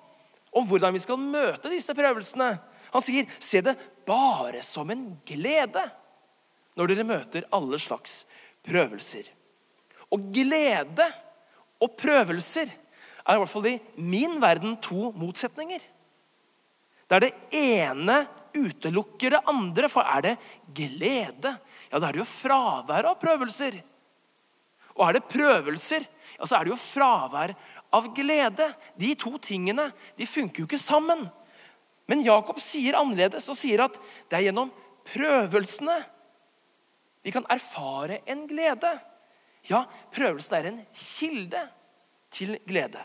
om 0.56 0.66
hvordan 0.68 0.94
vi 0.94 1.02
skal 1.02 1.20
møte 1.20 1.72
disse 1.72 1.94
prøvelsene. 1.96 2.54
Han 2.94 3.04
sier, 3.04 3.26
'Se 3.38 3.60
det 3.60 3.76
bare 4.06 4.62
som 4.62 4.90
en 4.90 5.20
glede 5.26 5.84
når 6.78 6.92
dere 6.92 7.06
møter 7.06 7.48
alle 7.52 7.78
slags 7.82 8.22
prøvelser'. 8.66 9.32
Og 10.14 10.30
glede 10.32 11.04
og 11.82 11.96
prøvelser 11.98 12.70
er 13.28 13.36
i 13.36 13.40
hvert 13.42 13.52
fall 13.52 13.66
i 13.68 13.78
min 14.00 14.38
verden 14.40 14.76
to 14.80 15.10
motsetninger. 15.12 15.82
Der 17.08 17.20
det 17.24 17.32
ene 17.52 18.22
utelukker 18.56 19.36
det 19.36 19.44
andre, 19.48 19.88
for 19.88 20.04
er 20.04 20.24
det 20.24 20.34
glede, 20.74 21.54
ja, 21.90 21.98
da 21.98 22.08
er 22.08 22.16
det 22.16 22.22
jo 22.22 22.28
fravær 22.28 23.08
av 23.10 23.18
prøvelser. 23.20 23.78
Og 24.96 25.04
er 25.06 25.18
det 25.18 25.28
prøvelser, 25.30 26.04
ja, 26.38 26.44
så 26.44 26.56
er 26.56 26.66
det 26.66 26.74
jo 26.74 26.80
fravær 26.80 27.54
av 27.94 28.10
glede. 28.16 28.66
De 28.98 29.14
to 29.14 29.36
tingene 29.38 29.90
de 30.18 30.26
funker 30.26 30.64
jo 30.64 30.68
ikke 30.68 30.80
sammen. 30.80 31.28
Men 32.08 32.24
Jakob 32.24 32.60
sier 32.64 32.96
annerledes 32.98 33.48
og 33.52 33.56
sier 33.56 33.84
at 33.84 33.96
det 34.28 34.38
er 34.38 34.48
gjennom 34.48 34.72
prøvelsene 35.08 36.00
vi 37.28 37.34
kan 37.34 37.46
erfare 37.52 38.22
en 38.26 38.46
glede. 38.48 38.94
Ja, 39.68 39.84
prøvelsen 40.14 40.56
er 40.56 40.70
en 40.70 40.80
kilde 40.96 41.60
til 42.32 42.56
glede. 42.66 43.02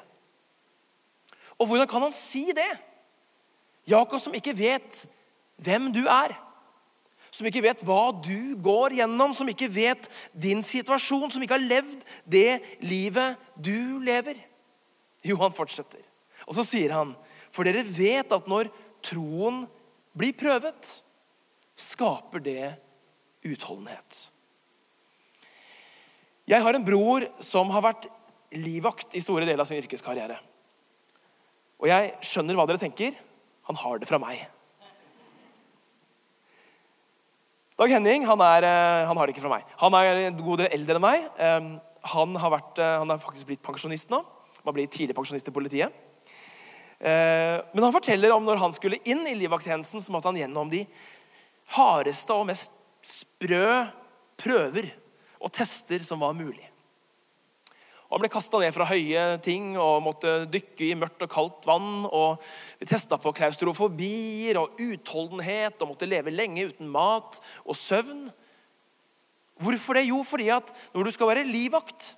Og 1.59 1.67
hvordan 1.67 1.89
kan 1.91 2.07
han 2.07 2.15
si 2.15 2.45
det? 2.55 2.71
Jakob 3.87 4.21
som 4.23 4.35
ikke 4.37 4.55
vet 4.57 5.03
hvem 5.59 5.91
du 5.91 6.05
er 6.07 6.31
som 7.33 7.47
ikke 7.49 7.63
vet 7.65 7.81
hva 7.81 8.11
du 8.13 8.53
går 8.61 8.93
gjennom, 8.99 9.31
som 9.33 9.47
ikke 9.49 9.71
vet 9.73 10.05
din 10.37 10.61
situasjon, 10.65 11.31
som 11.33 11.41
ikke 11.41 11.57
har 11.57 11.65
levd 11.65 12.03
det 12.29 12.59
livet 12.85 13.39
du 13.57 13.97
lever. 14.05 14.37
Jo, 15.25 15.39
han 15.41 15.55
fortsetter. 15.55 16.03
Og 16.45 16.53
så 16.57 16.65
sier 16.67 16.93
han, 16.93 17.15
for 17.53 17.65
dere 17.65 17.81
vet 17.87 18.29
at 18.35 18.49
når 18.49 18.69
troen 19.03 19.63
blir 20.13 20.35
prøvet, 20.37 20.91
skaper 21.73 22.43
det 22.45 22.73
utholdenhet. 23.47 24.27
Jeg 26.49 26.59
har 26.63 26.75
en 26.75 26.85
bror 26.85 27.25
som 27.43 27.69
har 27.71 27.85
vært 27.85 28.09
livvakt 28.53 29.15
i 29.15 29.21
store 29.23 29.47
deler 29.47 29.63
av 29.63 29.69
sin 29.69 29.79
yrkeskarriere. 29.79 30.35
Og 31.79 31.87
jeg 31.89 32.11
skjønner 32.23 32.57
hva 32.57 32.67
dere 32.67 32.81
tenker. 32.81 33.15
Han 33.69 33.79
har 33.79 34.01
det 34.01 34.09
fra 34.09 34.19
meg. 34.21 34.43
Dag 37.79 37.89
Henning 37.89 38.27
han, 38.27 38.43
er, 38.45 38.67
eh, 38.67 39.07
han, 39.07 39.17
har 39.17 39.25
det 39.25 39.33
ikke 39.33 39.45
fra 39.47 39.55
meg. 39.55 39.71
Han 39.81 39.95
er 39.97 40.27
en 40.27 40.37
god 40.43 40.61
del 40.61 40.75
eldre 40.75 40.99
enn 40.99 41.03
meg. 41.03 41.25
Han 42.13 42.35
har, 42.37 42.51
vært, 42.53 42.79
eh, 42.79 42.97
han 43.01 43.11
er 43.11 43.23
faktisk 43.23 43.49
blitt 43.49 43.63
pensjonist 43.65 44.11
nå. 44.13 44.21
Har 44.63 44.75
blitt 44.75 44.93
tidlig 44.93 45.15
pensjonist 45.17 45.47
i 45.49 45.55
politiet. 45.55 45.95
Eh, 47.03 47.57
men 47.73 47.83
han 47.83 47.95
forteller 47.95 48.31
om 48.35 48.45
når 48.45 48.61
han 48.61 48.75
skulle 48.75 49.01
inn 49.03 49.25
i 49.27 49.35
livvakttjenesten, 49.35 50.03
så 50.03 50.13
måtte 50.13 50.29
han 50.29 50.39
gjennom 50.39 50.69
de 50.71 50.85
hardeste 51.75 52.35
og 52.35 52.47
mest 52.47 52.71
sprø 53.03 53.65
prøver 54.39 54.89
og 55.43 55.51
tester 55.53 56.03
som 56.05 56.23
var 56.23 56.35
mulig. 56.37 56.63
Han 58.13 58.21
ble 58.21 58.29
kasta 58.29 58.59
ned 58.61 58.69
fra 58.75 58.85
høye 58.85 59.21
ting 59.41 59.71
og 59.81 60.03
måtte 60.05 60.43
dykke 60.53 60.85
i 60.85 60.95
mørkt 60.97 61.23
og 61.25 61.31
kaldt 61.33 61.63
vann. 61.65 62.05
og 62.05 62.43
Vi 62.77 62.85
testa 62.85 63.17
på 63.17 63.33
klaustrofobier 63.33 64.59
og 64.61 64.77
utholdenhet 64.77 65.81
og 65.81 65.95
måtte 65.95 66.09
leve 66.09 66.33
lenge 66.33 66.67
uten 66.69 66.91
mat 66.93 67.39
og 67.65 67.77
søvn. 67.79 68.27
Hvorfor 69.57 69.97
det? 69.97 70.05
Jo, 70.11 70.21
fordi 70.21 70.51
at 70.53 70.69
når 70.93 71.09
du 71.09 71.11
skal 71.15 71.31
være 71.31 71.47
livvakt, 71.49 72.11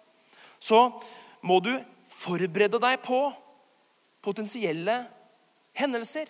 så 0.60 0.90
må 1.40 1.62
du 1.64 1.72
forberede 2.12 2.82
deg 2.84 3.00
på 3.06 3.22
potensielle 4.26 5.06
hendelser. 5.80 6.28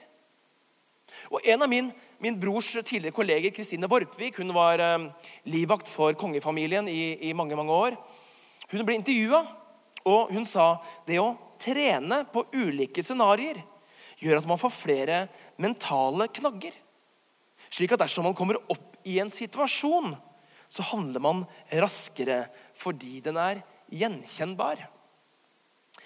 Og 1.33 1.41
En 1.41 1.65
av 1.65 1.71
min, 1.71 1.89
min 2.25 2.39
brors 2.41 2.71
tidligere 2.81 3.13
kolleger, 3.13 3.53
Kristine 3.53 3.89
Vorpvik, 3.89 4.39
hun 4.41 4.53
var 4.55 4.81
eh, 4.81 5.09
livvakt 5.51 5.89
for 5.91 6.15
kongefamilien 6.17 6.87
i, 6.89 7.29
i 7.29 7.33
mange 7.37 7.57
mange 7.57 7.75
år. 7.75 7.97
Hun 8.71 8.81
ble 8.87 8.97
intervjua, 8.97 9.43
og 10.09 10.33
hun 10.33 10.47
sa 10.49 10.75
det 11.05 11.19
å 11.21 11.35
trene 11.61 12.23
på 12.33 12.47
ulike 12.57 13.03
scenarioer 13.05 13.61
gjør 14.21 14.41
at 14.41 14.49
man 14.49 14.59
får 14.61 14.73
flere 14.73 15.19
mentale 15.61 16.27
knagger. 16.33 16.73
Slik 17.69 17.93
at 17.93 18.01
dersom 18.05 18.25
man 18.25 18.37
kommer 18.37 18.57
opp 18.73 18.97
i 19.05 19.19
en 19.21 19.29
situasjon, 19.33 20.15
så 20.69 20.85
handler 20.89 21.21
man 21.21 21.45
raskere 21.69 22.45
fordi 22.77 23.19
den 23.25 23.37
er 23.37 23.61
gjenkjennbar. 23.93 24.81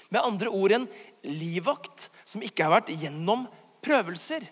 Med 0.10 0.26
andre 0.26 0.52
ord 0.52 0.76
en 0.76 0.88
livvakt 1.24 2.10
som 2.28 2.44
ikke 2.44 2.66
har 2.66 2.80
vært 2.80 2.96
gjennom 2.98 3.48
prøvelser, 3.86 4.44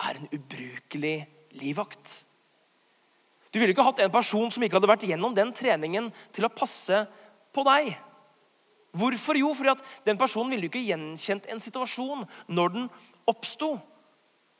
er 0.00 0.18
en 0.18 0.30
ubrukelig 0.32 1.16
livvakt. 1.58 2.14
Du 3.52 3.58
ville 3.60 3.74
ikke 3.74 3.84
hatt 3.84 4.00
en 4.00 4.12
person 4.12 4.48
som 4.52 4.64
ikke 4.64 4.78
hadde 4.78 4.88
vært 4.88 5.04
gjennom 5.04 5.34
den 5.36 5.52
treningen 5.52 6.08
til 6.32 6.48
å 6.48 6.52
passe 6.52 7.04
på 7.52 7.64
deg. 7.68 7.92
Hvorfor? 8.96 9.36
Jo, 9.40 9.52
fordi 9.56 9.72
at 9.72 9.84
den 10.06 10.18
personen 10.20 10.52
ville 10.52 10.68
ikke 10.68 10.84
gjenkjent 10.84 11.48
en 11.52 11.60
situasjon 11.60 12.24
når 12.52 12.74
den 12.76 12.88
oppsto. 13.28 13.74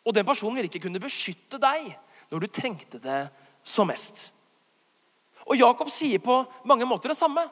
Og 0.02 0.16
den 0.16 0.26
personen 0.28 0.58
ville 0.58 0.68
ikke 0.68 0.84
kunne 0.86 1.02
beskytte 1.02 1.60
deg 1.62 1.92
når 2.32 2.44
du 2.44 2.52
trengte 2.52 3.00
det 3.00 3.26
som 3.64 3.88
mest. 3.88 4.30
Og 5.48 5.58
Jakob 5.58 5.90
sier 5.92 6.22
på 6.22 6.42
mange 6.68 6.86
måter 6.88 7.12
det 7.12 7.18
samme. 7.18 7.44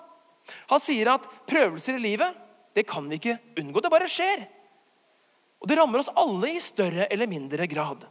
Han 0.71 0.83
sier 0.83 1.13
at 1.15 1.27
prøvelser 1.49 1.99
i 1.99 2.05
livet 2.05 2.47
det 2.77 2.87
kan 2.89 3.07
vi 3.11 3.19
ikke 3.19 3.39
unngå. 3.59 3.83
Det 3.83 3.93
bare 3.93 4.09
skjer. 4.11 4.45
Og 5.61 5.69
det 5.69 5.77
rammer 5.77 6.01
oss 6.01 6.13
alle 6.17 6.55
i 6.55 6.63
større 6.63 7.07
eller 7.13 7.29
mindre 7.29 7.67
grad. 7.69 8.07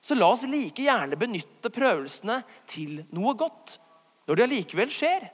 Så 0.00 0.16
la 0.16 0.30
oss 0.32 0.46
like 0.48 0.82
gjerne 0.82 1.18
benytte 1.20 1.70
prøvelsene 1.72 2.40
til 2.70 3.02
noe 3.14 3.36
godt 3.38 3.76
når 4.26 4.38
det 4.38 4.46
allikevel 4.46 4.92
skjer. 4.94 5.28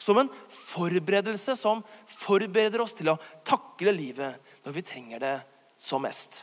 Som 0.00 0.20
en 0.20 0.30
forberedelse 0.50 1.56
som 1.58 1.82
forbereder 2.10 2.82
oss 2.82 2.96
til 2.96 3.12
å 3.12 3.18
takle 3.46 3.94
livet 3.94 4.40
når 4.64 4.76
vi 4.76 4.84
trenger 4.86 5.22
det 5.22 5.36
som 5.80 6.02
mest. 6.04 6.42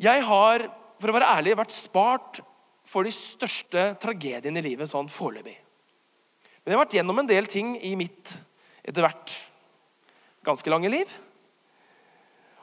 Jeg 0.00 0.24
har 0.26 0.66
for 1.00 1.10
å 1.10 1.16
være 1.16 1.32
ærlig, 1.36 1.56
vært 1.58 1.74
spart 1.74 2.40
for 2.88 3.06
de 3.06 3.12
største 3.14 3.90
tragediene 4.00 4.60
i 4.60 4.68
livet 4.70 4.90
sånn 4.90 5.10
foreløpig. 5.10 5.56
Men 6.64 6.72
jeg 6.72 6.78
har 6.78 6.84
vært 6.84 6.96
gjennom 6.96 7.20
en 7.20 7.28
del 7.28 7.48
ting 7.50 7.74
i 7.76 7.92
mitt 7.98 8.32
etter 8.84 9.04
hvert 9.04 9.34
ganske 10.44 10.70
lange 10.70 10.90
liv. 10.92 11.10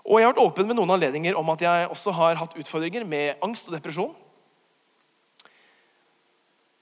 Og 0.02 0.18
jeg 0.18 0.26
har 0.26 0.34
vært 0.34 0.44
åpen 0.44 0.70
med 0.70 0.80
noen 0.80 0.94
anledninger 0.96 1.38
om 1.38 1.50
at 1.54 1.62
jeg 1.62 1.90
også 1.92 2.14
har 2.18 2.40
hatt 2.40 2.58
utfordringer 2.58 3.06
med 3.06 3.42
angst 3.46 3.70
og 3.70 3.76
depresjon. 3.78 4.16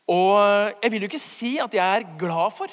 Og 0.09 0.35
jeg 0.81 0.91
vil 0.91 1.03
jo 1.03 1.09
ikke 1.11 1.21
si 1.21 1.57
at 1.61 1.75
jeg 1.75 1.83
er 1.99 2.07
glad 2.19 2.55
for 2.55 2.71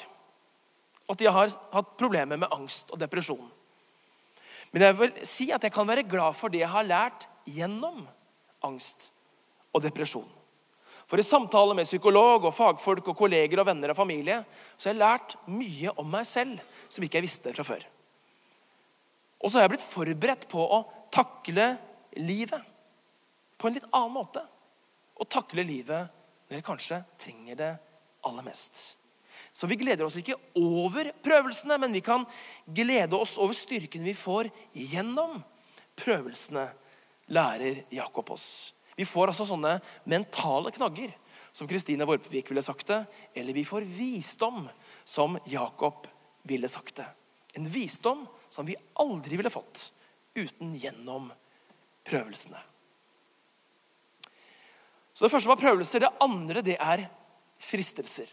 at 1.07 1.21
jeg 1.23 1.31
har 1.31 1.51
hatt 1.73 1.91
problemer 1.99 2.39
med 2.39 2.51
angst 2.51 2.89
og 2.91 2.99
depresjon. 2.99 3.45
Men 4.73 4.83
jeg 4.83 4.97
vil 4.99 5.19
si 5.27 5.51
at 5.55 5.63
jeg 5.63 5.73
kan 5.73 5.87
være 5.87 6.07
glad 6.07 6.35
for 6.35 6.51
det 6.51 6.63
jeg 6.63 6.71
har 6.71 6.87
lært 6.87 7.27
gjennom 7.47 8.03
angst 8.65 9.11
og 9.75 9.83
depresjon. 9.85 10.27
For 11.07 11.21
i 11.21 11.23
samtale 11.23 11.75
med 11.77 11.87
psykolog 11.87 12.49
og 12.49 12.55
fagfolk 12.55 13.13
og 13.13 13.19
kolleger 13.19 13.61
og 13.61 13.69
venner 13.69 13.93
og 13.93 13.99
familie 13.99 14.41
så 14.75 14.89
har 14.89 14.95
jeg 14.95 15.03
lært 15.03 15.37
mye 15.47 15.93
om 15.95 16.09
meg 16.11 16.27
selv 16.27 16.59
som 16.91 17.05
ikke 17.05 17.21
jeg 17.21 17.27
visste 17.29 17.53
fra 17.55 17.67
før. 17.67 17.85
Og 19.41 19.49
så 19.49 19.59
har 19.59 19.67
jeg 19.67 19.75
blitt 19.75 19.89
forberedt 19.91 20.47
på 20.49 20.61
å 20.61 20.83
takle 21.13 21.75
livet 22.17 22.61
på 23.57 23.69
en 23.69 23.77
litt 23.77 23.89
annen 23.91 24.15
måte. 24.15 24.43
Og 25.17 25.29
takle 25.29 25.65
livet 25.65 26.13
når 26.47 26.55
dere 26.55 26.65
kanskje 26.65 27.01
trenger 27.21 27.59
det 27.59 27.73
aller 28.27 28.45
mest. 28.45 28.97
Så 29.53 29.67
vi 29.69 29.77
gleder 29.79 30.05
oss 30.05 30.17
ikke 30.19 30.37
over 30.57 31.11
prøvelsene, 31.25 31.77
men 31.81 31.93
vi 31.93 32.01
kan 32.05 32.25
glede 32.65 33.17
oss 33.17 33.37
over 33.41 33.57
styrken 33.57 34.05
vi 34.05 34.15
får 34.17 34.49
gjennom 34.73 35.39
prøvelsene, 35.97 36.67
lærer 37.33 37.83
Jakob 37.93 38.29
oss. 38.33 38.73
Vi 38.97 39.05
får 39.05 39.31
altså 39.31 39.45
sånne 39.49 39.77
mentale 40.09 40.71
knagger, 40.73 41.11
som 41.53 41.69
Kristine 41.69 42.05
Vorpevik 42.07 42.49
ville 42.51 42.63
sagt 42.65 42.89
det. 42.89 43.01
Eller 43.37 43.53
vi 43.53 43.65
får 43.65 43.85
visdom, 43.85 44.65
som 45.05 45.37
Jakob 45.49 46.07
ville 46.47 46.69
sagt 46.69 46.99
det. 47.01 47.07
En 47.57 47.67
visdom 47.69 48.25
som 48.49 48.65
vi 48.67 48.77
aldri 48.99 49.37
ville 49.39 49.51
fått 49.53 49.91
uten 50.37 50.75
gjennom 50.77 51.31
prøvelsene. 52.07 52.59
Så 55.13 55.25
Det 55.25 55.33
første 55.33 55.49
var 55.49 55.61
prøvelser. 55.61 55.99
Det 55.99 56.17
andre 56.21 56.61
det 56.61 56.77
er 56.77 57.07
fristelser. 57.57 58.29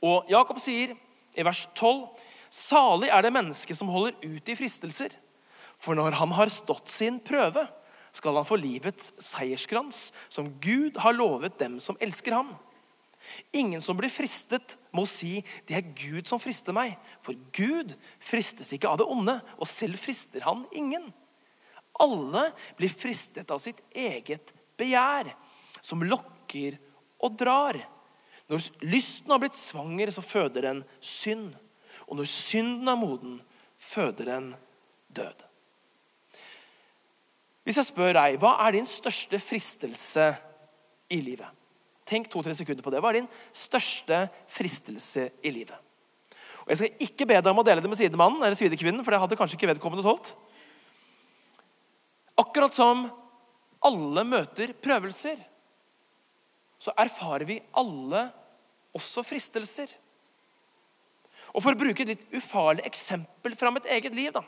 Og 0.00 0.30
Jakob 0.30 0.60
sier 0.62 0.94
i 1.36 1.44
vers 1.44 1.66
12.: 1.74 2.08
Salig 2.48 3.10
er 3.12 3.22
det 3.22 3.34
mennesket 3.34 3.76
som 3.76 3.90
holder 3.92 4.16
ut 4.24 4.48
i 4.48 4.56
fristelser. 4.56 5.12
For 5.78 5.94
når 5.94 6.16
han 6.16 6.32
har 6.32 6.48
stått 6.48 6.88
sin 6.88 7.20
prøve, 7.20 7.66
skal 8.12 8.38
han 8.40 8.46
få 8.48 8.56
livets 8.56 9.12
seierskrans, 9.22 10.08
som 10.28 10.48
Gud 10.60 10.96
har 10.96 11.14
lovet 11.14 11.58
dem 11.60 11.76
som 11.80 11.98
elsker 12.00 12.34
ham. 12.34 12.56
Ingen 13.52 13.82
som 13.84 13.96
blir 13.98 14.12
fristet, 14.12 14.76
må 14.92 15.06
si 15.06 15.44
'det 15.66 15.76
er 15.76 15.92
Gud 15.94 16.26
som 16.26 16.40
frister 16.40 16.72
meg'. 16.72 16.96
For 17.22 17.34
Gud 17.52 17.96
fristes 18.20 18.72
ikke 18.72 18.88
av 18.88 18.98
det 18.98 19.06
onde, 19.06 19.40
og 19.58 19.66
selv 19.66 19.98
frister 19.98 20.40
han 20.40 20.66
ingen. 20.72 21.12
Alle 22.00 22.52
blir 22.76 22.88
fristet 22.88 23.50
av 23.50 23.58
sitt 23.58 23.80
eget 23.94 24.52
begjær, 24.76 25.34
som 25.80 26.02
lokker 26.02 26.78
og 27.20 27.36
drar. 27.36 27.78
Når 28.48 28.70
lysten 28.82 29.30
har 29.30 29.38
blitt 29.42 29.58
svanger, 29.58 30.10
så 30.10 30.22
føder 30.22 30.62
den 30.62 30.84
synd. 31.00 31.54
Og 32.08 32.16
når 32.16 32.30
synden 32.30 32.88
er 32.88 32.96
moden, 32.96 33.42
føder 33.78 34.24
den 34.24 34.54
død. 35.12 35.44
Hvis 37.68 37.76
jeg 37.76 37.90
spør 37.90 38.14
deg, 38.16 38.38
hva 38.40 38.54
er 38.64 38.78
din 38.78 38.86
største 38.88 39.36
fristelse 39.42 40.30
i 41.12 41.20
livet? 41.20 41.57
Tenk 42.08 42.30
to-tre 42.32 42.54
sekunder 42.56 42.84
på 42.84 42.92
det. 42.92 43.02
Hva 43.04 43.12
er 43.12 43.20
din 43.20 43.30
største 43.56 44.24
fristelse 44.52 45.28
i 45.44 45.52
livet? 45.52 45.76
Og 46.64 46.72
Jeg 46.72 46.80
skal 46.80 47.04
ikke 47.04 47.26
be 47.28 47.36
deg 47.40 47.52
om 47.52 47.60
å 47.60 47.66
dele 47.66 47.84
det 47.84 47.90
med 47.90 48.00
sidemannen 48.00 48.42
eller 48.44 48.56
sidekvinnen, 48.56 49.04
for 49.04 49.12
det 49.12 49.20
hadde 49.22 49.36
kanskje 49.40 49.56
ikke 49.56 49.70
vedkommende 49.70 50.04
tålt. 50.04 50.34
Akkurat 52.38 52.74
som 52.76 53.06
alle 53.84 54.24
møter 54.26 54.74
prøvelser, 54.76 55.40
så 56.78 56.94
erfarer 57.00 57.46
vi 57.48 57.58
alle 57.76 58.28
også 58.96 59.24
fristelser. 59.26 59.90
Og 61.54 61.64
For 61.64 61.72
å 61.72 61.80
bruke 61.80 62.04
et 62.04 62.12
litt 62.12 62.36
ufarlig 62.36 62.84
eksempel 62.86 63.56
fra 63.58 63.72
mitt 63.74 63.88
eget 63.88 64.14
liv 64.14 64.30
da. 64.34 64.44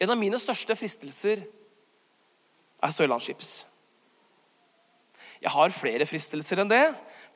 En 0.00 0.10
av 0.14 0.18
mine 0.18 0.38
største 0.40 0.76
fristelser 0.78 1.44
er 2.84 2.94
Sørlandschips. 2.94 3.64
Jeg 5.44 5.52
har 5.52 5.74
flere 5.76 6.06
fristelser 6.08 6.62
enn 6.62 6.70
det, 6.70 6.84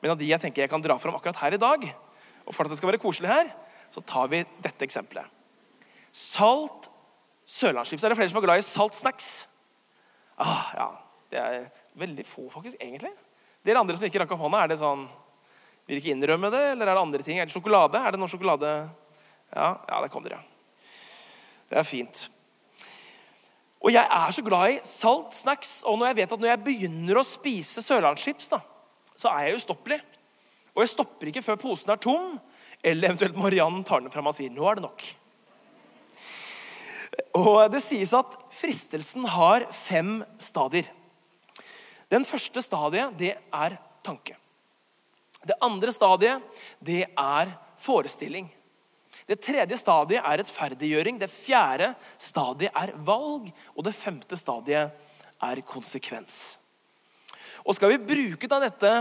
men 0.01 0.13
av 0.13 0.17
de 0.17 0.29
jeg 0.29 0.41
tenker 0.41 0.63
jeg 0.63 0.71
kan 0.71 0.81
dra 0.81 0.95
fram 0.97 1.17
akkurat 1.17 1.37
her 1.43 1.55
i 1.55 1.61
dag, 1.61 1.83
og 2.41 2.55
for 2.55 2.65
at 2.65 2.73
det 2.73 2.79
skal 2.79 2.89
være 2.89 3.01
koselig 3.03 3.29
her, 3.29 3.51
så 3.93 4.01
tar 4.01 4.31
vi 4.31 4.41
dette 4.63 4.85
eksempelet. 4.85 5.29
Salt 6.15 6.89
sørlandschips. 7.49 8.03
Er 8.03 8.13
det 8.13 8.17
flere 8.17 8.31
som 8.31 8.39
er 8.41 8.47
glad 8.47 8.61
i 8.61 8.65
salt 8.65 8.97
snacks? 8.97 9.29
Ah, 10.41 10.71
ja, 10.73 10.89
Det 11.29 11.37
er 11.37 11.67
veldig 11.93 12.25
få, 12.25 12.47
faktisk, 12.49 12.79
egentlig. 12.81 13.11
Dere 13.65 13.81
andre 13.83 13.97
som 13.97 14.07
ikke 14.07 14.23
rakk 14.23 14.33
opp 14.33 14.41
hånda, 14.41 14.63
er 14.63 14.71
det 14.71 14.79
sånn 14.81 15.03
Vil 15.89 15.99
ikke 15.99 16.13
innrømme 16.13 16.49
det, 16.53 16.63
eller 16.71 16.87
er 16.87 16.97
det 16.97 17.01
andre 17.01 17.23
ting? 17.25 17.37
Er 17.37 17.45
det 17.49 17.53
sjokolade? 17.53 17.97
Er 17.97 18.13
det 18.13 18.19
noe 18.21 18.29
sjokolade? 18.29 18.69
Ja, 19.53 19.69
ja, 19.89 20.01
det 20.01 20.11
kom 20.13 20.25
dere. 20.25 20.37
Det 21.69 21.79
er 21.81 21.85
fint. 21.85 22.27
Og 23.79 23.93
jeg 23.95 24.03
er 24.03 24.33
så 24.35 24.43
glad 24.43 24.73
i 24.73 24.79
salt 24.87 25.35
snacks. 25.35 25.79
Og 25.87 25.99
når 25.99 26.11
jeg 26.11 26.19
vet 26.19 26.33
at 26.35 26.41
når 26.41 26.51
jeg 26.51 26.63
begynner 26.65 27.19
å 27.19 27.27
spise 27.27 27.83
sørlandschips, 27.83 28.51
så 29.15 29.31
er 29.31 29.47
jeg 29.47 29.61
ustoppelig. 29.61 30.01
Og 30.75 30.83
jeg 30.83 30.93
stopper 30.93 31.31
ikke 31.31 31.43
før 31.43 31.59
posen 31.59 31.93
er 31.93 32.01
tom, 32.01 32.35
eller 32.83 33.09
eventuelt 33.09 33.39
Mariann 33.39 33.81
tar 33.87 34.03
den 34.03 34.11
fram 34.13 34.29
og 34.29 34.35
sier 34.35 34.51
nå 34.53 34.67
er 34.67 34.79
det 34.79 34.85
nok. 34.85 35.07
Og 37.39 37.71
Det 37.71 37.81
sies 37.83 38.13
at 38.15 38.35
fristelsen 38.55 39.25
har 39.27 39.65
fem 39.75 40.19
stadier. 40.39 40.87
Den 42.09 42.25
første 42.25 42.61
stadiet 42.63 43.17
det 43.19 43.35
er 43.37 43.75
tanke. 44.05 44.35
Det 45.45 45.55
andre 45.63 45.91
stadiet 45.95 46.63
det 46.83 47.03
er 47.07 47.51
forestilling. 47.79 48.49
Det 49.29 49.37
tredje 49.45 49.77
stadiet 49.77 50.25
er 50.25 50.39
rettferdiggjøring. 50.41 51.19
Det 51.21 51.29
fjerde 51.29 51.91
stadiet 52.17 52.73
er 52.73 52.95
valg. 53.05 53.51
Og 53.75 53.85
det 53.85 53.93
femte 53.97 54.37
stadiet 54.39 54.89
er 55.45 55.61
konsekvens. 55.69 56.57
Og 57.61 57.75
skal 57.77 57.89
vi 57.93 58.07
bruke 58.09 58.49
da 58.49 58.57
dette 58.63 58.91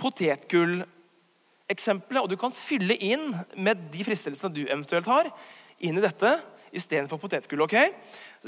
potetgulleksempelet, 0.00 2.22
og 2.22 2.30
du 2.30 2.36
kan 2.40 2.52
fylle 2.54 2.96
inn 3.02 3.34
med 3.56 3.76
de 3.92 4.04
fristelsene 4.06 4.54
du 4.54 4.64
eventuelt 4.64 5.06
har, 5.10 5.26
inn 5.84 5.98
i 5.98 6.04
dette 6.04 6.40
istedenfor 6.76 7.18
potetgull. 7.20 7.62
ok? 7.66 7.76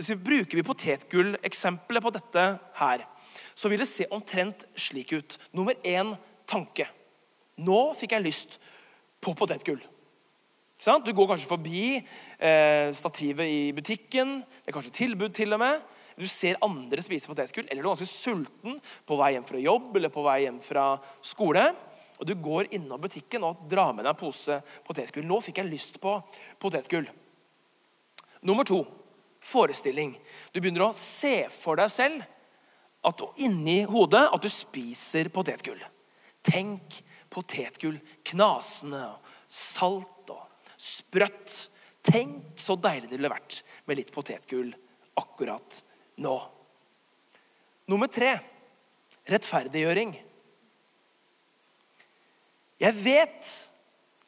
Så 0.01 0.17
Bruker 0.17 0.57
vi 0.57 0.67
potetgulleksempelet 0.67 2.03
på 2.05 2.15
dette 2.15 2.59
her, 2.81 2.99
så 3.55 3.69
vil 3.69 3.81
det 3.83 3.91
se 3.91 4.05
omtrent 4.15 4.65
slik 4.79 5.13
ut. 5.13 5.39
Nummer 5.53 5.75
én 5.85 6.17
tanke. 6.49 6.87
Nå 7.59 7.95
fikk 7.99 8.13
jeg 8.17 8.25
lyst 8.25 8.59
på 9.21 9.35
potetgull. 9.37 9.83
Du 10.79 11.13
går 11.13 11.27
kanskje 11.27 11.51
forbi 11.51 11.99
eh, 11.99 12.95
stativet 12.95 13.47
i 13.51 13.73
butikken. 13.75 14.39
Det 14.63 14.71
er 14.71 14.77
kanskje 14.77 14.95
tilbud 14.95 15.35
til 15.35 15.53
og 15.57 15.59
med. 15.59 15.81
Du 16.19 16.27
ser 16.31 16.59
andre 16.63 17.03
spise 17.03 17.31
potetgull, 17.31 17.67
eller 17.67 17.83
du 17.83 17.89
er 17.89 17.95
ganske 17.95 18.11
sulten 18.11 18.79
på 19.07 19.19
vei 19.19 19.33
hjem 19.35 19.47
fra 19.47 19.59
jobb 19.63 19.97
eller 19.99 20.11
på 20.15 20.23
vei 20.27 20.41
hjem 20.45 20.61
fra 20.63 20.85
skole. 21.23 21.65
Og 22.19 22.27
Du 22.27 22.35
går 22.35 22.71
innom 22.75 23.01
butikken 23.01 23.45
og 23.47 23.67
drar 23.71 23.93
med 23.95 24.05
deg 24.07 24.15
en 24.15 24.19
pose 24.19 24.61
potetgull. 24.87 25.27
Nå 25.27 25.41
fikk 25.43 25.59
jeg 25.63 25.71
lyst 25.71 25.99
på 26.03 26.17
potetgull. 26.63 27.07
Nummer 28.43 28.67
to 28.67 28.85
forestilling. 29.43 30.17
Du 30.53 30.61
begynner 30.61 30.89
å 30.89 30.97
se 30.97 31.47
for 31.55 31.79
deg 31.79 31.91
selv 31.91 32.23
at 33.07 33.23
inni 33.39 33.81
hodet 33.87 34.25
at 34.31 34.43
du 34.43 34.51
spiser 34.51 35.31
potetgull. 35.35 35.81
Tenk 36.43 37.01
potetgull 37.31 37.99
knasende 38.27 39.05
salt 39.47 40.18
sprøtt. 40.79 41.57
Tenk 42.09 42.61
så 42.61 42.77
deilig 42.81 43.11
det 43.11 43.19
ville 43.19 43.33
vært 43.33 43.61
med 43.89 43.99
litt 43.99 44.13
potetgull 44.15 44.71
akkurat 45.19 45.83
nå. 46.23 46.37
Nummer 47.91 48.11
tre 48.13 48.37
rettferdiggjøring. 49.29 50.15
Jeg 52.79 52.95
vet 53.03 53.51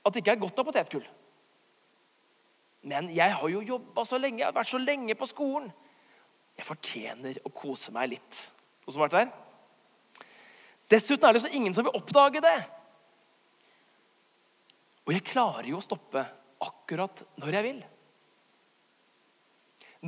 at 0.00 0.12
det 0.12 0.22
ikke 0.22 0.34
er 0.34 0.42
godt 0.42 0.60
av 0.60 0.66
potetgull. 0.66 1.06
Men 2.90 3.10
jeg 3.12 3.36
har 3.36 3.52
jo 3.52 3.60
jobba 3.62 4.04
så 4.08 4.18
lenge, 4.18 4.40
jeg 4.40 4.48
har 4.48 4.56
vært 4.56 4.72
så 4.72 4.80
lenge 4.80 5.16
på 5.16 5.28
skolen. 5.28 5.68
Jeg 6.56 6.66
fortjener 6.66 7.40
å 7.44 7.52
kose 7.54 7.92
meg 7.94 8.14
litt. 8.16 8.42
Noen 8.84 8.94
som 8.94 9.04
har 9.04 9.08
vært 9.08 9.18
der? 9.20 10.26
Dessuten 10.90 11.28
er 11.28 11.36
det 11.36 11.44
så 11.44 11.52
ingen 11.54 11.76
som 11.76 11.86
vil 11.86 11.96
oppdage 11.96 12.42
det. 12.42 12.58
Og 15.06 15.14
jeg 15.14 15.26
klarer 15.28 15.68
jo 15.70 15.78
å 15.78 15.84
stoppe 15.84 16.24
akkurat 16.64 17.22
når 17.40 17.56
jeg 17.56 17.66
vil. 17.68 17.80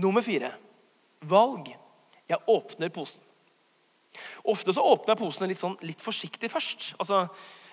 Nummer 0.02 0.24
fire 0.24 0.52
valg. 1.28 1.68
Jeg 2.28 2.40
åpner 2.48 2.92
posen. 2.92 3.22
Ofte 4.48 4.74
så 4.74 4.84
åpner 4.84 5.14
jeg 5.14 5.20
posen 5.22 5.50
litt, 5.50 5.60
sånn, 5.60 5.76
litt 5.84 6.00
forsiktig 6.02 6.50
først. 6.52 6.92
Altså, 7.00 7.24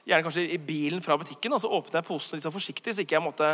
gjerne 0.08 0.26
kanskje 0.26 0.46
i 0.56 0.60
bilen 0.62 1.04
fra 1.04 1.18
butikken. 1.20 1.56
Så 1.60 1.72
åpner 1.72 2.02
jeg 2.02 2.10
posen 2.10 2.38
litt 2.38 2.48
sånn 2.48 2.56
forsiktig, 2.56 2.96
så 2.96 3.04
ikke 3.04 3.18
jeg 3.18 3.26
måtte 3.26 3.52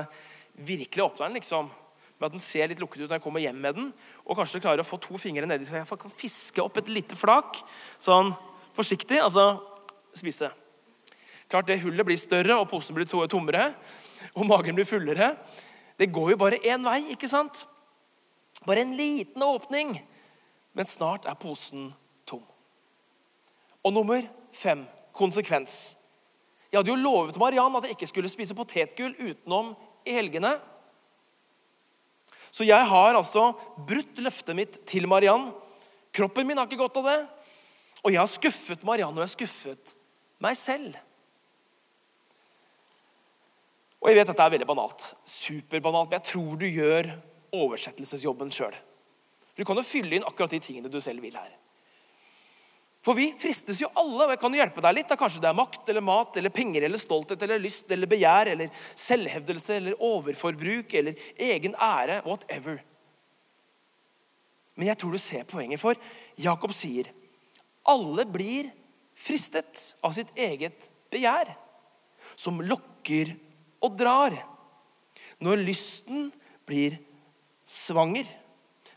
virkelig 0.56 1.06
åpne 1.08 1.28
den. 1.28 1.40
liksom. 1.40 1.70
Med 2.16 2.30
at 2.30 2.36
den 2.38 2.44
ser 2.44 2.70
litt 2.72 2.80
lukket 2.80 3.04
ut 3.04 3.10
når 3.10 3.18
jeg 3.18 3.26
kommer 3.26 3.44
hjem 3.44 3.58
med 3.62 3.80
den. 3.80 3.88
Og 4.24 4.38
kanskje 4.40 4.64
klarer 4.64 4.86
å 4.86 4.88
få 4.88 5.00
to 5.04 5.20
fingre 5.22 5.50
nedi, 5.50 5.68
så 5.68 5.82
jeg 5.82 5.90
kan 5.90 6.14
fiske 6.16 6.64
opp 6.64 6.78
et 6.80 6.92
lite 6.92 7.18
flak. 7.20 7.60
Sånn 8.00 8.32
forsiktig. 8.78 9.20
Altså 9.22 9.58
spise. 10.16 10.50
Klart 11.52 11.68
det 11.70 11.82
Hullet 11.84 12.08
blir 12.08 12.18
større, 12.18 12.58
og 12.58 12.70
posen 12.72 12.96
blir 12.98 13.10
tommere 13.30 13.70
og 14.38 14.48
magen 14.50 14.78
blir 14.78 14.88
fullere. 14.88 15.34
Det 16.00 16.12
går 16.12 16.34
jo 16.34 16.42
bare 16.42 16.62
én 16.64 16.84
vei, 16.86 17.02
ikke 17.16 17.30
sant? 17.32 17.66
Bare 18.66 18.84
en 18.84 18.96
liten 18.98 19.44
åpning. 19.44 19.96
Men 20.76 20.90
snart 20.90 21.28
er 21.30 21.38
posen 21.40 21.92
tom. 22.28 22.44
Og 23.86 23.94
nummer 23.96 24.26
fem 24.56 24.84
konsekvens. 25.16 25.96
Jeg 26.72 26.82
hadde 26.82 26.92
jo 26.92 27.00
lovet 27.00 27.38
Mariann 27.40 27.78
at 27.78 27.86
jeg 27.88 27.96
ikke 27.96 28.10
skulle 28.12 28.32
spise 28.32 28.58
potetgull 28.58 29.14
utenom 29.16 29.76
i 30.04 30.16
helgene. 30.18 30.58
Så 32.52 32.68
jeg 32.68 32.88
har 32.88 33.16
altså 33.16 33.50
brutt 33.88 34.20
løftet 34.20 34.56
mitt 34.56 34.82
til 34.88 35.08
Mariann. 35.12 35.50
Kroppen 36.16 36.48
min 36.48 36.60
har 36.60 36.68
ikke 36.68 36.80
godt 36.80 37.00
av 37.02 37.10
det. 37.10 37.20
Og 38.04 38.14
jeg 38.14 38.22
har 38.22 38.32
skuffet 38.32 38.84
Mariann, 38.86 39.16
og 39.16 39.24
jeg 39.24 39.30
har 39.30 39.34
skuffet 39.34 39.96
meg 40.44 40.58
selv. 40.60 40.96
Og 44.06 44.12
jeg 44.12 44.20
vet 44.20 44.28
at 44.28 44.36
dette 44.36 44.46
er 44.46 44.54
veldig 44.54 44.68
banalt. 44.70 45.04
Superbanalt. 45.26 46.12
Men 46.12 46.20
jeg 46.20 46.30
tror 46.30 46.58
du 46.62 46.66
gjør 46.70 47.08
oversettelsesjobben 47.58 48.52
sjøl. 48.54 48.76
Du 49.58 49.64
kan 49.66 49.80
jo 49.80 49.86
fylle 49.88 50.20
inn 50.20 50.28
akkurat 50.28 50.54
de 50.54 50.60
tingene 50.62 50.92
du 50.94 51.00
selv 51.02 51.26
vil 51.26 51.34
her. 51.34 51.50
For 53.06 53.18
vi 53.18 53.32
fristes 53.38 53.80
jo 53.82 53.90
alle, 53.98 54.28
og 54.28 54.32
jeg 54.36 54.42
kan 54.42 54.58
hjelpe 54.58 54.82
deg 54.86 54.98
litt. 55.00 55.10
Da. 55.10 55.18
Kanskje 55.18 55.42
det 55.42 55.50
er 55.50 55.58
makt 55.58 55.90
eller 55.90 56.06
mat 56.06 56.38
eller 56.38 56.54
penger 56.54 56.86
eller 56.86 57.02
stolthet 57.02 57.42
eller 57.48 57.62
lyst 57.62 57.90
eller 57.94 58.10
begjær 58.10 58.52
eller 58.54 58.86
selvhevdelse 58.94 59.80
eller 59.80 60.06
overforbruk 60.06 60.94
eller 61.02 61.28
egen 61.50 61.78
ære. 61.82 62.20
Whatever. 62.30 62.78
Men 64.78 64.92
jeg 64.92 65.02
tror 65.02 65.18
du 65.18 65.22
ser 65.22 65.50
poenget, 65.50 65.82
for 65.82 65.98
Jakob 66.38 66.74
sier 66.78 67.10
alle 67.90 68.26
blir 68.30 68.70
fristet 69.18 69.94
av 70.06 70.14
sitt 70.14 70.30
eget 70.38 70.90
begjær, 71.14 71.54
som 72.36 72.62
lokker 72.62 73.32
og 73.86 73.98
drar. 74.00 74.36
Når 75.44 75.62
lysten 75.64 76.30
blir 76.66 76.98
svanger, 77.66 78.28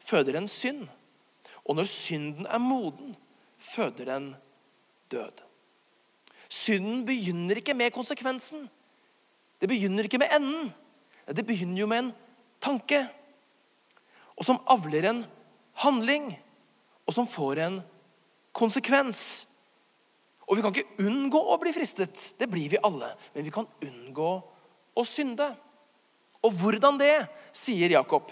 føder 0.04 0.38
den 0.38 0.48
synd. 0.48 0.86
Og 1.68 1.76
når 1.76 1.90
synden 1.90 2.48
er 2.48 2.62
moden, 2.62 3.14
føder 3.58 4.08
den 4.08 4.32
død. 5.12 5.44
Synden 6.48 7.04
begynner 7.06 7.60
ikke 7.60 7.76
med 7.76 7.92
konsekvensen. 7.92 8.68
Det 9.60 9.68
begynner 9.68 10.06
ikke 10.06 10.20
med 10.22 10.32
enden. 10.32 10.70
Det 11.28 11.44
begynner 11.44 11.82
jo 11.82 11.88
med 11.90 11.98
en 11.98 12.12
tanke. 12.62 13.02
Og 14.38 14.46
som 14.48 14.62
avler 14.70 15.10
en 15.10 15.24
handling. 15.84 16.30
Og 17.06 17.14
som 17.14 17.28
får 17.28 17.60
en 17.66 17.80
konsekvens. 18.56 19.44
Og 20.48 20.56
vi 20.56 20.64
kan 20.64 20.72
ikke 20.72 21.04
unngå 21.04 21.40
å 21.52 21.58
bli 21.60 21.74
fristet. 21.76 22.32
Det 22.40 22.48
blir 22.48 22.72
vi 22.72 22.80
alle. 22.80 23.10
Men 23.34 23.44
vi 23.44 23.52
kan 23.52 23.68
unngå 23.84 24.30
å 24.98 25.06
synde. 25.06 25.48
Og 26.44 26.54
hvordan 26.58 26.98
det, 27.00 27.14
sier 27.56 27.94
Jakob. 27.94 28.28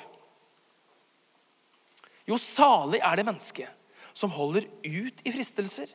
Jo, 2.26 2.38
salig 2.42 3.00
er 3.04 3.18
det 3.18 3.26
mennesket 3.26 3.72
som 4.16 4.32
holder 4.32 4.66
ut 4.82 5.22
i 5.26 5.32
fristelser. 5.34 5.90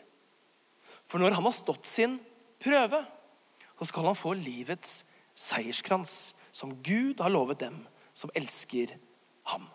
For 1.09 1.19
når 1.19 1.35
han 1.35 1.47
har 1.47 1.55
stått 1.55 1.87
sin 1.89 2.19
prøve, 2.61 3.01
så 3.79 3.87
skal 3.89 4.11
han 4.11 4.17
få 4.19 4.35
livets 4.37 5.01
seierskrans, 5.35 6.35
som 6.53 6.75
Gud 6.83 7.21
har 7.23 7.31
lovet 7.33 7.63
dem 7.63 7.79
som 8.13 8.31
elsker 8.37 8.93
ham. 9.49 9.65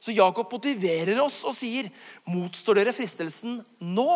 Så 0.00 0.14
Jakob 0.16 0.48
motiverer 0.48 1.18
oss 1.20 1.42
og 1.44 1.52
sier, 1.52 1.90
motstår 2.24 2.80
dere 2.80 2.94
fristelsen 2.96 3.58
nå, 3.84 4.12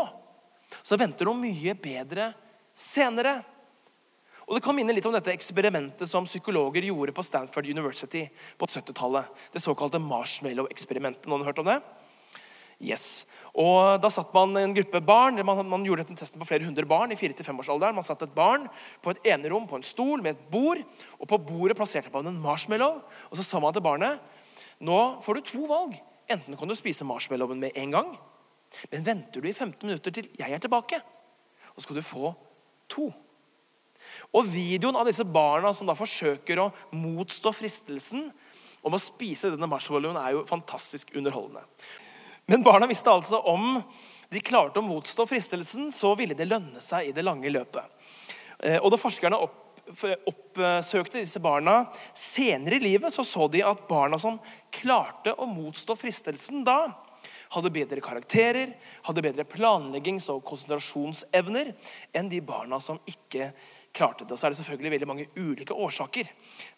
så 0.81 0.97
venter 0.97 1.29
noe 1.29 1.37
mye 1.37 1.75
bedre 1.77 2.31
senere. 2.75 3.43
Og 4.45 4.57
Det 4.57 4.63
kan 4.65 4.77
minne 4.77 4.93
litt 4.93 5.07
om 5.09 5.15
dette 5.15 5.33
eksperimentet 5.33 6.09
som 6.11 6.27
psykologer 6.29 6.85
gjorde 6.85 7.15
på 7.17 7.25
Stanford 7.25 7.67
University 7.67 8.27
på 8.59 8.69
70-tallet. 8.69 9.31
Det 9.53 9.63
såkalte 9.63 10.03
marshmallow-eksperimentet. 10.03 11.29
Noen 11.29 11.45
har 11.45 11.53
hørt 11.53 11.63
om 11.63 11.71
det? 11.71 11.79
Yes. 12.83 13.25
Og 13.55 14.03
Da 14.03 14.11
satt 14.13 14.35
man 14.35 14.57
en 14.61 14.75
gruppe 14.77 15.01
barn, 15.01 15.41
man, 15.47 15.87
gjorde 15.87 16.05
denne 16.05 16.19
testen 16.19 16.43
på 16.43 16.49
flere 16.49 16.67
hundre 16.67 16.85
barn 16.85 17.13
i 17.15 17.17
4-5-årsalderen. 17.17 17.97
Man 17.97 18.05
satt 18.05 18.23
et 18.27 18.35
barn 18.35 18.69
på 19.01 19.15
et 19.15 19.33
enerom 19.33 19.69
på 19.71 19.79
en 19.79 19.87
stol 19.87 20.23
med 20.23 20.35
et 20.35 20.51
bord. 20.51 20.83
og 21.19 21.29
På 21.29 21.39
bordet 21.39 21.79
plasserte 21.79 22.13
man 22.13 22.27
en 22.27 22.43
marshmallow. 22.43 23.01
og 23.31 23.37
Så 23.37 23.47
sa 23.47 23.61
man 23.61 23.73
til 23.73 23.83
barnet 23.83 24.21
nå 24.85 25.23
får 25.23 25.35
du 25.35 25.41
to 25.41 25.67
valg. 25.71 25.95
Enten 26.29 26.57
kan 26.57 26.69
du 26.69 26.75
spise 26.75 27.07
marshmallowen 27.07 27.61
med 27.61 27.77
en 27.79 27.93
gang, 27.95 28.15
men 28.91 29.05
venter 29.07 29.41
du 29.41 29.49
i 29.49 29.53
15 29.53 29.87
minutter 29.87 30.11
til 30.11 30.29
jeg 30.39 30.51
er 30.51 30.59
tilbake, 30.59 31.01
og 31.75 31.79
så 31.79 31.87
skal 31.87 31.97
du 32.01 32.03
få 32.03 32.33
to. 32.89 33.13
Og 34.35 34.49
Videoen 34.51 34.97
av 34.99 35.09
disse 35.09 35.27
barna 35.27 35.73
som 35.75 35.89
da 35.89 35.97
forsøker 35.99 36.61
å 36.63 36.71
motstå 36.95 37.53
fristelsen 37.55 38.29
om 38.85 38.97
å 38.97 39.01
spise 39.01 39.51
denne 39.53 39.69
marshmallowen, 39.71 40.19
er 40.21 40.37
jo 40.37 40.47
fantastisk 40.49 41.15
underholdende. 41.17 41.65
Men 42.47 42.65
barna 42.65 42.89
visste 42.89 43.13
altså 43.13 43.41
om 43.49 43.79
de 44.33 44.43
klarte 44.45 44.81
å 44.81 44.85
motstå 44.85 45.27
fristelsen, 45.29 45.91
så 45.95 46.13
ville 46.19 46.37
det 46.37 46.49
lønne 46.51 46.83
seg 46.85 47.09
i 47.09 47.15
det 47.17 47.25
lange 47.25 47.53
løpet. 47.53 47.87
Eh, 48.61 48.77
og 48.81 48.91
Da 48.93 49.01
forskerne 49.01 49.39
opp, 49.41 49.61
oppsøkte 50.29 51.21
disse 51.21 51.41
barna 51.45 51.85
senere 52.17 52.77
i 52.79 52.85
livet, 52.85 53.13
så 53.13 53.25
så 53.25 53.49
de 53.53 53.63
at 53.65 53.89
barna 53.89 54.19
som 54.21 54.41
klarte 54.73 55.35
å 55.37 55.49
motstå 55.49 55.97
fristelsen 55.97 56.65
da, 56.65 56.93
hadde 57.55 57.73
bedre 57.73 58.03
karakterer, 58.03 58.75
hadde 59.07 59.25
bedre 59.25 59.45
planleggings- 59.49 60.29
og 60.33 60.43
konsentrasjonsevner 60.49 61.73
enn 62.17 62.29
de 62.29 62.41
barna 62.45 62.81
som 62.83 63.01
ikke 63.09 63.53
klarte 63.95 64.27
det. 64.27 64.35
Og 64.35 64.41
så 64.41 64.49
er 64.49 64.55
det 64.55 64.59
selvfølgelig 64.61 64.93
veldig 64.97 65.09
mange 65.11 65.29
ulike 65.39 65.77
årsaker 65.77 66.31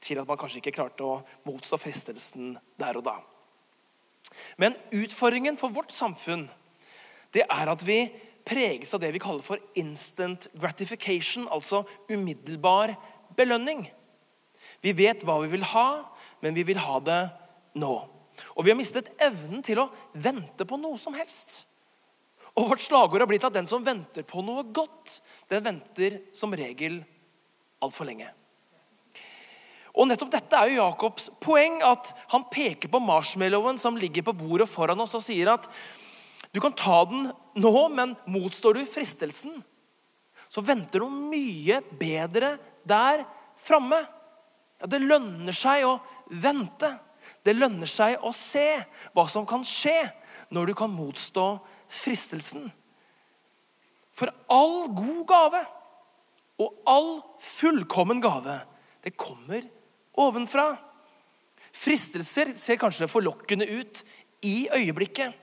til 0.05 0.21
at 0.21 0.29
man 0.29 0.39
kanskje 0.41 0.61
ikke 0.63 0.77
klarte 0.79 1.07
å 1.07 1.19
motstå 1.49 1.81
fristelsen 1.81 2.55
der 2.81 3.01
og 3.01 3.07
da. 3.09 3.17
Men 4.61 4.77
utfordringen 4.95 5.59
for 5.61 5.75
vårt 5.75 5.95
samfunn 5.95 6.47
det 7.35 7.45
er 7.47 7.71
at 7.71 7.83
vi 7.87 8.01
preges 8.47 8.95
av 8.95 9.03
det 9.03 9.11
vi 9.15 9.23
kaller 9.23 9.45
for 9.45 9.61
instant 9.79 10.47
gratification, 10.55 11.49
altså 11.51 11.83
umiddelbar 12.11 12.95
belønning. 13.37 13.85
Vi 14.83 14.93
vet 14.97 15.25
hva 15.27 15.41
vi 15.43 15.51
vil 15.51 15.67
ha, 15.73 15.89
men 16.43 16.55
vi 16.55 16.65
vil 16.69 16.81
ha 16.81 17.01
det 17.03 17.23
nå. 17.79 17.95
Og 18.55 18.65
vi 18.65 18.73
har 18.73 18.79
mistet 18.79 19.11
evnen 19.23 19.65
til 19.67 19.81
å 19.83 19.91
vente 20.13 20.67
på 20.69 20.79
noe 20.81 20.99
som 21.01 21.17
helst. 21.17 21.65
Og 22.57 22.71
Vårt 22.71 22.81
slagord 22.81 23.21
har 23.21 23.29
blitt 23.29 23.45
at 23.45 23.55
den 23.55 23.69
som 23.69 23.85
venter 23.85 24.25
på 24.25 24.41
noe 24.45 24.65
godt, 24.75 25.19
den 25.53 25.65
venter 25.65 26.21
som 26.37 26.55
regel 26.57 27.03
altfor 27.85 28.09
lenge. 28.09 28.31
Og 29.97 30.09
nettopp 30.09 30.33
Dette 30.33 30.59
er 30.59 30.73
jo 30.73 30.81
Jakobs 30.81 31.31
poeng. 31.41 31.81
at 31.85 32.13
Han 32.33 32.49
peker 32.53 32.89
på 32.93 33.01
marshmallowen 33.01 33.79
som 33.81 33.97
ligger 33.97 34.25
på 34.25 34.37
bordet 34.37 34.69
foran 34.69 35.01
oss, 35.01 35.15
og 35.17 35.25
sier 35.25 35.53
at 35.53 35.69
du 36.53 36.61
kan 36.61 36.73
ta 36.73 37.03
den 37.05 37.27
nå, 37.61 37.73
men 37.93 38.15
motstår 38.25 38.79
du 38.79 38.87
fristelsen, 38.89 39.59
så 40.49 40.63
venter 40.65 41.03
noe 41.03 41.13
mye 41.13 41.83
bedre 41.99 42.55
der 42.87 43.27
framme. 43.61 43.99
Ja, 44.81 44.89
det 44.89 45.03
lønner 45.03 45.57
seg 45.57 45.85
å 45.85 45.99
vente. 46.31 46.95
Det 47.45 47.57
lønner 47.57 47.91
seg 47.91 48.23
å 48.25 48.33
se 48.33 48.65
hva 49.13 49.27
som 49.29 49.45
kan 49.49 49.65
skje 49.67 49.99
når 50.55 50.71
du 50.71 50.75
kan 50.79 50.93
motstå 50.93 51.45
fristelsen. 51.51 51.76
For 54.17 54.33
all 54.49 54.87
god 54.97 55.25
gave 55.29 55.63
og 56.63 56.79
all 56.89 57.11
fullkommen 57.43 58.23
gave, 58.25 58.55
det 59.05 59.17
kommer 59.21 59.67
ovenfra. 60.17 60.71
Fristelser 61.77 62.55
ser 62.57 62.81
kanskje 62.81 63.11
forlokkende 63.11 63.69
ut 63.69 64.01
i 64.47 64.69
øyeblikket, 64.73 65.35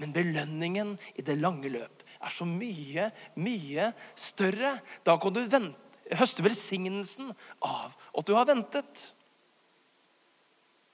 men 0.00 0.12
belønningen 0.12 0.98
i 1.16 1.24
det 1.24 1.38
lange 1.40 1.72
løp 1.72 2.04
er 2.20 2.32
så 2.34 2.44
mye, 2.44 3.08
mye 3.40 3.90
større. 4.18 4.76
Da 5.04 5.16
kan 5.20 5.32
du 5.32 5.40
vente, 5.40 5.78
høste 6.18 6.42
velsignelsen 6.44 7.30
av 7.62 7.94
at 7.94 8.26
du 8.26 8.34
har 8.34 8.48
ventet. 8.48 9.04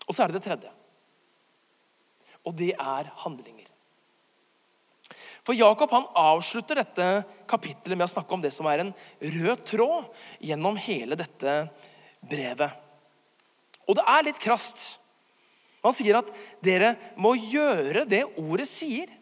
Og 0.07 0.15
så 0.15 0.23
er 0.23 0.31
det 0.31 0.43
det 0.43 0.47
tredje. 0.47 0.73
Og 2.47 2.55
det 2.59 2.75
er 2.77 3.09
handlinger. 3.25 3.56
For 5.47 5.55
Jakob 5.55 5.93
han 5.95 6.09
avslutter 6.19 6.81
dette 6.81 7.07
kapittelet 7.47 7.95
med 7.95 8.09
å 8.09 8.11
snakke 8.11 8.35
om 8.35 8.43
det 8.43 8.51
som 8.55 8.67
er 8.67 8.83
en 8.83 8.95
rød 9.23 9.63
tråd 9.69 10.09
gjennom 10.43 10.79
hele 10.83 11.19
dette 11.19 11.59
brevet. 12.27 12.73
Og 13.87 13.95
det 13.95 14.07
er 14.11 14.27
litt 14.27 14.41
krast. 14.43 14.97
Han 15.87 15.95
sier 15.95 16.19
at 16.19 16.33
dere 16.65 16.97
må 17.15 17.37
gjøre 17.39 18.03
det 18.11 18.25
ordet 18.43 18.67
sier. 18.67 19.13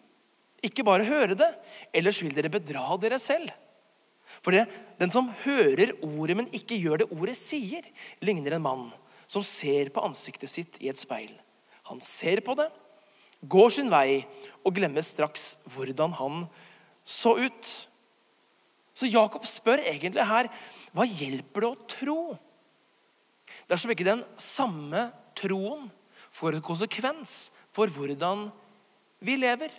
Ikke 0.64 0.87
bare 0.87 1.04
høre 1.04 1.37
det, 1.37 1.50
ellers 1.92 2.22
vil 2.24 2.32
dere 2.32 2.52
bedra 2.52 2.96
dere 2.96 3.20
selv. 3.20 3.52
For 4.40 4.56
det, 4.56 4.64
den 4.96 5.12
som 5.12 5.28
hører 5.44 5.92
ordet, 6.00 6.38
men 6.40 6.48
ikke 6.56 6.78
gjør 6.80 7.02
det 7.02 7.10
ordet 7.12 7.37
sier, 7.37 7.84
ligner 8.24 8.56
en 8.56 8.64
mann 8.64 8.87
som 9.28 9.44
ser 9.44 9.92
på 9.92 10.02
ansiktet 10.04 10.48
sitt 10.48 10.80
i 10.80 10.88
et 10.88 11.00
speil. 11.00 11.34
Han 11.90 12.00
ser 12.04 12.40
på 12.44 12.56
det, 12.56 12.70
går 13.50 13.74
sin 13.76 13.90
vei 13.92 14.24
og 14.64 14.74
glemmer 14.76 15.04
straks 15.04 15.54
hvordan 15.74 16.14
han 16.18 16.44
så 17.04 17.35
ut. 17.38 17.70
Så 18.94 19.11
Jakob 19.11 19.46
spør 19.48 19.83
egentlig 19.83 20.24
her 20.26 20.48
hva 20.94 21.07
hjelper 21.09 21.64
det 21.64 21.70
å 21.70 21.87
tro 21.96 22.18
dersom 23.70 23.92
ikke 23.92 24.07
den 24.07 24.22
samme 24.40 25.09
troen 25.38 25.88
får 26.35 26.59
en 26.59 26.64
konsekvens 26.64 27.35
for 27.74 27.90
hvordan 27.90 28.48
vi 29.24 29.37
lever. 29.40 29.72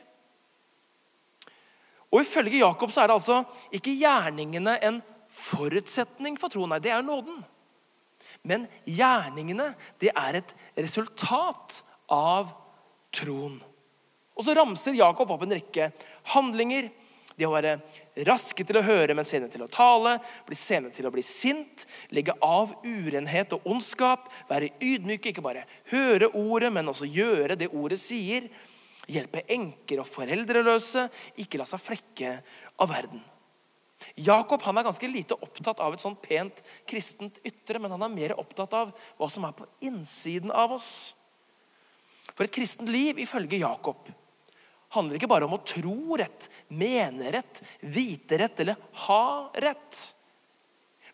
Og 2.11 2.23
Ifølge 2.23 2.61
Jakob 2.61 2.91
så 2.93 3.03
er 3.03 3.09
det 3.09 3.17
altså 3.17 3.41
ikke 3.75 3.95
gjerningene 3.99 4.77
en 4.87 5.01
forutsetning 5.35 6.37
for 6.39 6.51
troen. 6.51 6.71
Nei, 6.71 6.79
det 6.83 6.93
er 6.95 7.03
nåden. 7.05 7.41
Men 8.45 8.67
gjerningene 8.87 9.73
det 10.01 10.11
er 10.15 10.39
et 10.39 10.53
resultat 10.77 11.81
av 12.11 12.53
troen. 13.15 13.57
Og 14.35 14.43
så 14.45 14.55
ramser 14.57 14.97
Jakob 14.97 15.31
opp 15.31 15.45
en 15.45 15.55
rekke 15.55 15.89
handlinger. 16.35 16.91
Det 17.35 17.47
å 17.47 17.51
være 17.51 17.73
raske 18.27 18.63
til 18.63 18.79
å 18.79 18.83
høre, 18.85 19.15
men 19.15 19.27
sene 19.27 19.49
til 19.51 19.65
å 19.65 19.71
tale, 19.71 20.15
bli 20.47 20.55
sene 20.55 20.91
til 20.95 21.07
å 21.07 21.11
bli 21.11 21.23
sint, 21.25 21.83
legge 22.15 22.35
av 22.43 22.71
urenhet 22.85 23.51
og 23.57 23.67
ondskap, 23.67 24.29
være 24.47 24.71
ydmyke, 24.79 25.33
ikke 25.33 25.43
bare 25.43 25.65
høre 25.91 26.31
ordet, 26.31 26.71
men 26.71 26.87
også 26.91 27.09
gjøre 27.11 27.57
det 27.59 27.73
ordet 27.75 27.99
sier. 27.99 28.47
Hjelpe 29.11 29.43
enker 29.51 30.01
og 30.01 30.09
foreldreløse, 30.09 31.09
ikke 31.43 31.59
la 31.59 31.67
seg 31.69 31.83
flekke 31.83 32.37
av 32.81 32.89
verden. 32.89 33.19
Jakob 34.15 34.63
han 34.63 34.79
er 34.79 34.87
ganske 34.87 35.09
lite 35.09 35.35
opptatt 35.35 35.79
av 35.83 35.95
et 35.95 36.03
sånt 36.03 36.21
pent 36.23 36.63
kristent 36.87 37.39
ytre, 37.47 37.79
men 37.83 37.91
han 37.95 38.07
er 38.07 38.15
mer 38.15 38.35
opptatt 38.39 38.73
av 38.77 38.95
hva 39.19 39.29
som 39.31 39.45
er 39.47 39.55
på 39.57 39.67
innsiden 39.87 40.55
av 40.55 40.75
oss. 40.77 40.89
For 42.33 42.47
et 42.47 42.53
kristent 42.55 42.89
liv, 42.89 43.19
ifølge 43.21 43.61
Jakob, 43.61 44.09
handler 44.95 45.19
ikke 45.19 45.29
bare 45.29 45.47
om 45.47 45.55
å 45.57 45.63
tro 45.67 46.17
rett, 46.19 46.49
mene 46.71 47.31
rett, 47.35 47.61
vite 47.81 48.39
rett 48.39 48.61
eller 48.63 48.79
ha 49.05 49.51
rett. 49.61 50.01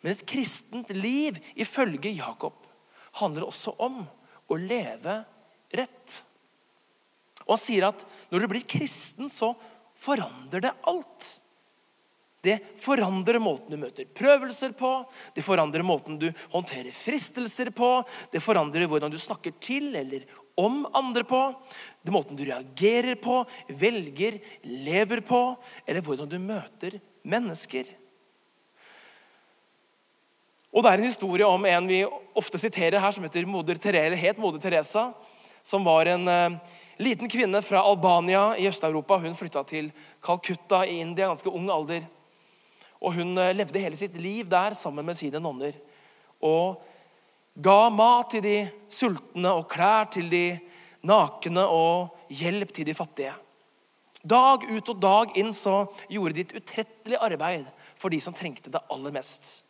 Men 0.01 0.15
et 0.15 0.25
kristent 0.27 0.89
liv, 0.95 1.37
ifølge 1.55 2.13
Jakob, 2.15 2.57
handler 3.19 3.49
også 3.49 3.75
om 3.81 4.01
å 4.51 4.57
leve 4.57 5.21
rett. 5.75 6.17
Og 7.45 7.55
Han 7.55 7.61
sier 7.61 7.89
at 7.89 8.05
når 8.31 8.43
du 8.43 8.51
blir 8.53 8.67
kristen, 8.69 9.29
så 9.29 9.53
forandrer 10.01 10.63
det 10.67 10.75
alt. 10.89 11.40
Det 12.41 12.57
forandrer 12.81 13.37
måten 13.41 13.69
du 13.69 13.77
møter 13.77 14.07
prøvelser 14.17 14.73
på, 14.73 15.03
det 15.35 15.43
forandrer 15.45 15.85
måten 15.85 16.17
du 16.17 16.31
håndterer 16.49 16.89
fristelser 16.95 17.69
på, 17.75 18.01
det 18.33 18.41
forandrer 18.41 18.89
hvordan 18.89 19.13
du 19.13 19.19
snakker 19.21 19.53
til 19.61 19.91
eller 19.95 20.25
om 20.57 20.83
andre 20.97 21.23
på, 21.23 21.41
det 22.01 22.13
måten 22.13 22.37
du 22.37 22.43
reagerer 22.47 23.15
på, 23.21 23.43
velger, 23.69 24.39
lever 24.65 25.21
på, 25.25 25.41
eller 25.85 26.05
hvordan 26.05 26.29
du 26.29 26.39
møter 26.41 26.97
mennesker. 27.21 27.85
Og 30.71 30.83
Det 30.83 30.91
er 30.91 31.01
en 31.01 31.09
historie 31.09 31.47
om 31.47 31.65
en 31.67 31.87
vi 31.87 32.03
ofte 32.37 32.59
siterer 32.61 32.99
her, 32.99 33.11
som 33.11 33.25
heter 33.27 33.45
Moder 33.45 33.75
Terele, 33.75 34.15
het 34.15 34.37
Moder 34.39 34.59
Teresa. 34.59 35.11
Som 35.63 35.83
var 35.83 36.07
en 36.09 36.23
uh, 36.25 36.55
liten 36.97 37.29
kvinne 37.29 37.59
fra 37.61 37.83
Albania 37.83 38.55
i 38.57 38.69
Øst-Europa. 38.69 39.19
Hun 39.19 39.35
flytta 39.35 39.65
til 39.67 39.91
Calcutta 40.23 40.85
i 40.87 41.01
India 41.03 41.27
ganske 41.27 41.51
ung 41.51 41.67
alder. 41.69 42.07
Og 43.01 43.17
Hun 43.17 43.33
uh, 43.37 43.51
levde 43.55 43.81
hele 43.81 43.99
sitt 43.99 44.15
liv 44.21 44.47
der 44.49 44.77
sammen 44.77 45.05
med 45.05 45.17
sine 45.17 45.41
nonner. 45.41 45.75
Og 46.41 46.81
ga 47.61 47.89
mat 47.89 48.31
til 48.33 48.45
de 48.45 48.57
sultne 48.91 49.53
og 49.57 49.67
klær 49.71 50.09
til 50.13 50.29
de 50.31 50.45
nakne 51.07 51.65
og 51.65 52.13
hjelp 52.29 52.73
til 52.73 52.87
de 52.87 52.95
fattige. 52.95 53.33
Dag 54.21 54.67
ut 54.69 54.89
og 54.93 54.99
dag 55.01 55.37
inn 55.41 55.49
så 55.57 55.87
gjorde 56.09 56.37
de 56.37 56.45
et 56.45 56.57
utrettelig 56.61 57.17
arbeid 57.17 57.65
for 57.97 58.13
de 58.13 58.19
som 58.21 58.35
trengte 58.37 58.69
det 58.69 58.81
aller 58.93 59.13
mest. 59.13 59.63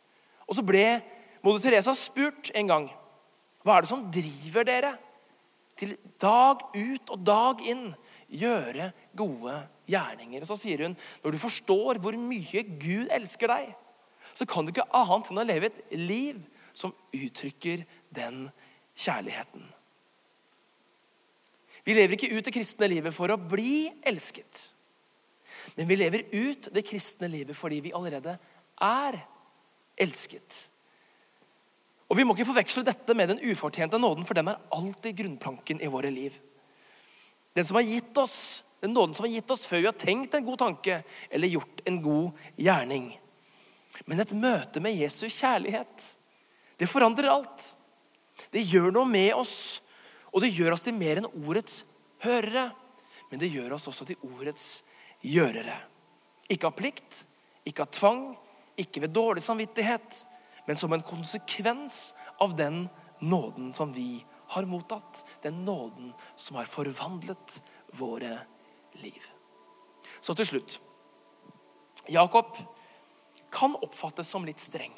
Og 0.44 0.58
så 0.58 0.64
ble 0.64 1.00
moder 1.42 1.62
Teresa 1.64 1.94
spurt 1.96 2.52
en 2.54 2.68
gang 2.68 2.90
hva 3.62 3.76
er 3.76 3.84
det 3.84 3.92
som 3.92 4.06
driver 4.10 4.66
dere 4.66 4.90
til 5.78 5.94
dag 6.20 6.62
ut 6.74 7.12
og 7.14 7.20
dag 7.24 7.62
inn 7.70 7.84
gjøre 8.32 8.90
gode 9.16 9.54
gjerninger. 9.90 10.42
Og 10.42 10.50
Så 10.50 10.58
sier 10.64 10.86
hun 10.86 10.96
når 11.22 11.34
du 11.34 11.42
forstår 11.42 12.00
hvor 12.02 12.16
mye 12.18 12.64
Gud 12.80 13.12
elsker 13.12 13.52
deg, 13.52 13.70
så 14.32 14.48
kan 14.48 14.64
du 14.64 14.72
ikke 14.72 14.88
annet 14.96 15.28
enn 15.30 15.42
å 15.42 15.46
leve 15.46 15.68
et 15.68 15.80
liv 15.98 16.40
som 16.72 16.94
uttrykker 17.12 17.84
den 18.16 18.46
kjærligheten. 18.96 19.64
Vi 21.84 21.96
lever 21.96 22.16
ikke 22.16 22.30
ut 22.32 22.46
det 22.46 22.54
kristne 22.54 22.88
livet 22.88 23.14
for 23.14 23.32
å 23.32 23.40
bli 23.40 23.90
elsket. 24.06 24.68
Men 25.76 25.88
vi 25.88 25.98
lever 25.98 26.28
ut 26.32 26.68
det 26.74 26.84
kristne 26.86 27.28
livet 27.30 27.58
fordi 27.58 27.80
vi 27.84 27.94
allerede 27.96 28.36
er 28.82 29.18
elsket. 30.00 30.68
Og 32.12 32.18
Vi 32.18 32.24
må 32.28 32.34
ikke 32.36 32.50
forveksle 32.50 32.84
dette 32.84 33.14
med 33.16 33.30
den 33.32 33.40
ufortjente 33.40 33.96
nåden, 33.96 34.26
for 34.28 34.36
den 34.36 34.50
er 34.52 34.60
alltid 34.76 35.16
grunnplanken 35.16 35.80
i 35.80 35.88
våre 35.88 36.10
liv. 36.12 36.34
Den 37.52 37.64
som 37.68 37.76
har 37.76 37.82
gitt 37.82 38.16
oss, 38.18 38.64
den 38.80 38.92
nåden 38.92 39.14
som 39.14 39.26
har 39.26 39.34
gitt 39.34 39.50
oss 39.50 39.66
før 39.68 39.82
vi 39.82 39.90
har 39.90 39.98
tenkt 39.98 40.34
en 40.34 40.46
god 40.46 40.58
tanke 40.58 41.02
eller 41.30 41.48
gjort 41.48 41.82
en 41.84 42.00
god 42.02 42.44
gjerning. 42.56 43.10
Men 44.08 44.20
et 44.24 44.32
møte 44.32 44.80
med 44.80 44.96
Jesu 44.96 45.26
kjærlighet, 45.28 46.06
det 46.80 46.88
forandrer 46.90 47.30
alt. 47.30 47.66
Det 48.50 48.64
gjør 48.64 48.90
noe 48.94 49.06
med 49.06 49.34
oss, 49.36 49.82
og 50.32 50.42
det 50.42 50.54
gjør 50.56 50.74
oss 50.74 50.86
til 50.86 50.96
mer 50.96 51.20
enn 51.20 51.28
ordets 51.44 51.82
hørere. 52.24 52.70
Men 53.30 53.40
det 53.40 53.52
gjør 53.52 53.76
oss 53.76 53.86
også 53.92 54.08
til 54.08 54.24
ordets 54.26 54.66
gjørere. 55.22 55.76
Ikke 56.50 56.68
av 56.68 56.76
plikt, 56.76 57.22
ikke 57.68 57.84
av 57.84 57.92
tvang, 57.94 58.24
ikke 58.80 59.04
ved 59.04 59.14
dårlig 59.14 59.44
samvittighet, 59.44 60.24
men 60.66 60.80
som 60.80 60.92
en 60.92 61.04
konsekvens 61.04 62.12
av 62.40 62.56
den 62.56 62.86
nåden 63.22 63.72
som 63.76 63.92
vi 63.94 64.24
har 64.52 64.68
mottatt. 64.68 65.24
Den 65.42 65.64
nåden 65.66 66.12
som 66.36 66.56
har 66.60 66.68
forvandlet 66.70 67.58
våre 67.98 68.38
liv. 69.00 69.24
Så 70.20 70.34
til 70.38 70.48
slutt. 70.48 70.78
Jakob 72.10 72.56
kan 73.52 73.76
oppfattes 73.84 74.28
som 74.28 74.46
litt 74.46 74.60
streng. 74.60 74.94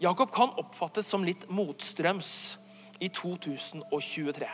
Jakob 0.00 0.32
kan 0.32 0.54
oppfattes 0.58 1.08
som 1.12 1.24
litt 1.24 1.44
motstrøms 1.52 2.56
i 3.00 3.10
2023. 3.12 4.48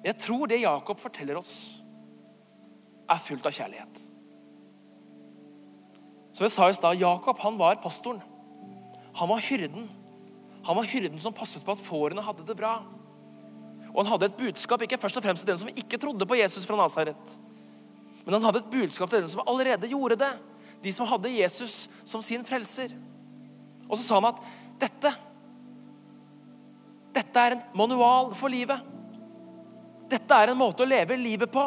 Men 0.00 0.08
jeg 0.08 0.18
tror 0.22 0.48
det 0.48 0.62
Jakob 0.62 0.98
forteller 0.98 1.38
oss, 1.38 1.52
er 3.10 3.20
fullt 3.22 3.46
av 3.46 3.54
kjærlighet. 3.54 4.02
Som 6.32 6.46
jeg 6.46 6.54
sa 6.54 6.68
i 6.70 6.76
stad, 6.76 7.00
Jakob 7.00 7.38
han 7.42 7.58
var 7.60 7.80
pastoren. 7.82 8.22
Han 9.18 9.28
var 9.28 9.42
hyrden. 9.44 9.88
Han 10.66 10.76
var 10.76 10.88
hyrden 10.88 11.20
som 11.22 11.34
passet 11.34 11.64
på 11.64 11.74
at 11.74 11.82
fårene 11.82 12.24
hadde 12.24 12.44
det 12.46 12.56
bra. 12.58 12.80
Og 13.90 14.02
han 14.02 14.12
hadde 14.12 14.28
et 14.30 14.38
budskap 14.38 14.84
ikke 14.84 15.00
først 15.00 15.18
og 15.18 15.24
fremst 15.24 15.44
til 15.44 15.52
den 15.52 15.60
som 15.62 15.72
ikke 15.72 15.98
trodde 16.00 16.28
på 16.28 16.38
Jesus 16.38 16.66
fra 16.68 16.78
Nasaret. 16.78 17.34
Men 18.24 18.36
han 18.36 18.46
hadde 18.46 18.62
et 18.62 18.72
budskap 18.72 19.10
til 19.10 19.24
den 19.24 19.32
som 19.32 19.42
allerede 19.48 19.90
gjorde 19.90 20.20
det. 20.20 20.30
De 20.84 20.92
som 20.94 21.08
hadde 21.08 21.32
Jesus 21.32 21.88
som 22.04 22.22
sin 22.24 22.44
frelser. 22.46 22.92
Og 23.88 23.98
så 23.98 24.04
sa 24.04 24.20
han 24.20 24.30
at 24.30 24.46
dette 24.80 25.16
Dette 27.10 27.42
er 27.42 27.56
en 27.56 27.62
manual 27.74 28.28
for 28.38 28.52
livet. 28.52 28.78
Dette 30.10 30.36
er 30.36 30.52
en 30.52 30.60
måte 30.60 30.84
å 30.84 30.88
leve 30.88 31.16
livet 31.18 31.50
på 31.50 31.64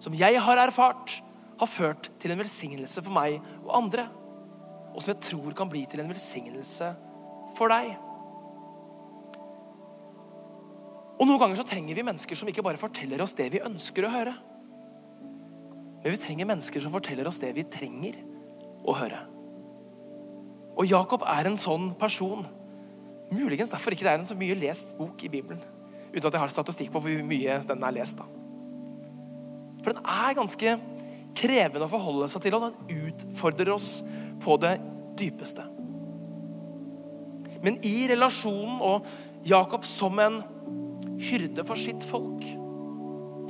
som 0.00 0.14
jeg 0.16 0.40
har 0.40 0.60
erfart 0.62 1.18
har 1.58 1.68
ført 1.68 2.08
til 2.22 2.32
en 2.32 2.40
velsignelse 2.40 3.02
for 3.02 3.12
meg 3.12 3.36
og 3.66 3.74
andre. 3.82 4.06
Og 4.94 5.02
som 5.02 5.12
jeg 5.12 5.22
tror 5.28 5.52
kan 5.58 5.68
bli 5.68 5.84
til 5.90 6.00
en 6.00 6.08
velsignelse 6.08 6.92
for 7.58 7.72
deg. 7.74 8.07
Og 11.18 11.26
Noen 11.26 11.40
ganger 11.42 11.58
så 11.58 11.66
trenger 11.66 11.98
vi 11.98 12.04
mennesker 12.06 12.38
som 12.38 12.48
ikke 12.50 12.62
bare 12.62 12.80
forteller 12.80 13.22
oss 13.24 13.34
det 13.38 13.48
vi 13.54 13.62
ønsker 13.64 14.06
å 14.06 14.12
høre. 14.12 14.34
Men 15.98 16.14
vi 16.14 16.20
trenger 16.22 16.46
mennesker 16.46 16.84
som 16.84 16.94
forteller 16.94 17.26
oss 17.26 17.40
det 17.42 17.50
vi 17.56 17.66
trenger 17.66 18.20
å 18.86 18.94
høre. 18.94 19.18
Og 20.78 20.86
Jakob 20.86 21.24
er 21.26 21.50
en 21.50 21.58
sånn 21.58 21.90
person. 21.98 22.46
Muligens 23.34 23.72
derfor 23.72 23.92
ikke 23.92 24.06
det 24.06 24.12
er 24.12 24.22
en 24.22 24.28
så 24.30 24.38
mye 24.38 24.56
lest 24.58 24.94
bok 24.98 25.24
i 25.26 25.30
Bibelen. 25.32 25.58
Uten 26.12 26.28
at 26.28 26.36
jeg 26.36 26.42
har 26.44 26.54
statistikk 26.54 26.92
på 26.94 27.02
hvor 27.02 27.24
mye 27.26 27.58
den 27.66 27.82
er 27.84 27.96
lest. 27.98 28.20
da. 28.20 28.28
For 29.82 29.94
den 29.94 30.06
er 30.06 30.38
ganske 30.38 30.76
krevende 31.38 31.86
å 31.86 31.92
forholde 31.92 32.28
seg 32.30 32.44
til, 32.44 32.56
og 32.56 32.68
den 32.68 33.10
utfordrer 33.10 33.72
oss 33.74 33.90
på 34.42 34.56
det 34.62 34.76
dypeste. 35.18 35.66
Men 37.62 37.78
i 37.86 38.06
relasjonen 38.10 38.78
og 38.86 39.06
Jakob 39.46 39.86
som 39.86 40.18
en 40.22 40.40
hyrde 41.18 41.64
for 41.66 41.78
sitt 41.78 42.04
folk, 42.06 42.44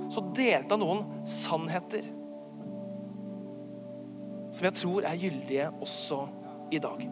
så 0.09 0.24
delte 0.37 0.74
han 0.74 0.83
noen 0.83 1.04
sannheter 1.28 2.07
som 4.54 4.64
jeg 4.64 4.78
tror 4.78 5.04
er 5.07 5.18
gyldige 5.20 5.66
også 5.85 6.22
i 6.72 6.81
dag. 6.83 7.02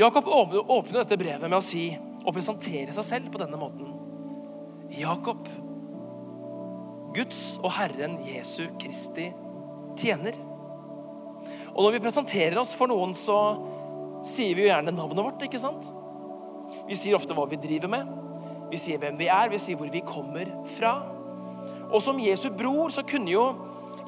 Jakob 0.00 0.28
åpner 0.32 1.02
dette 1.02 1.18
brevet 1.20 1.48
med 1.50 1.58
å 1.58 1.64
si 1.64 1.90
og 2.22 2.32
presentere 2.32 2.94
seg 2.96 3.06
selv 3.06 3.32
på 3.34 3.40
denne 3.42 3.58
måten. 3.60 3.92
Jakob, 4.96 5.48
Guds 7.16 7.42
og 7.60 7.70
Herren 7.76 8.18
Jesu 8.24 8.64
Kristi 8.80 9.28
tjener. 10.00 10.36
Og 11.72 11.84
når 11.84 11.96
vi 11.96 12.02
presenterer 12.04 12.58
oss 12.60 12.72
for 12.76 12.88
noen, 12.88 13.12
så 13.16 13.38
sier 14.26 14.56
vi 14.56 14.64
jo 14.64 14.70
gjerne 14.70 14.94
navnet 14.94 15.24
vårt. 15.26 15.44
ikke 15.44 15.60
sant? 15.60 15.88
Vi 16.88 16.96
sier 16.96 17.18
ofte 17.18 17.36
hva 17.36 17.46
vi 17.50 17.60
driver 17.60 17.92
med. 17.92 18.12
Vi 18.72 18.80
sier 18.80 19.00
hvem 19.00 19.18
vi 19.20 19.28
er, 19.28 19.50
vi 19.52 19.60
sier 19.60 19.76
hvor 19.76 19.90
vi 19.92 20.00
kommer 20.06 20.48
fra. 20.78 20.94
Og 21.92 22.00
som 22.00 22.20
Jesu 22.22 22.48
bror 22.56 22.92
så 22.94 23.04
kunne 23.04 23.32
jo 23.34 23.44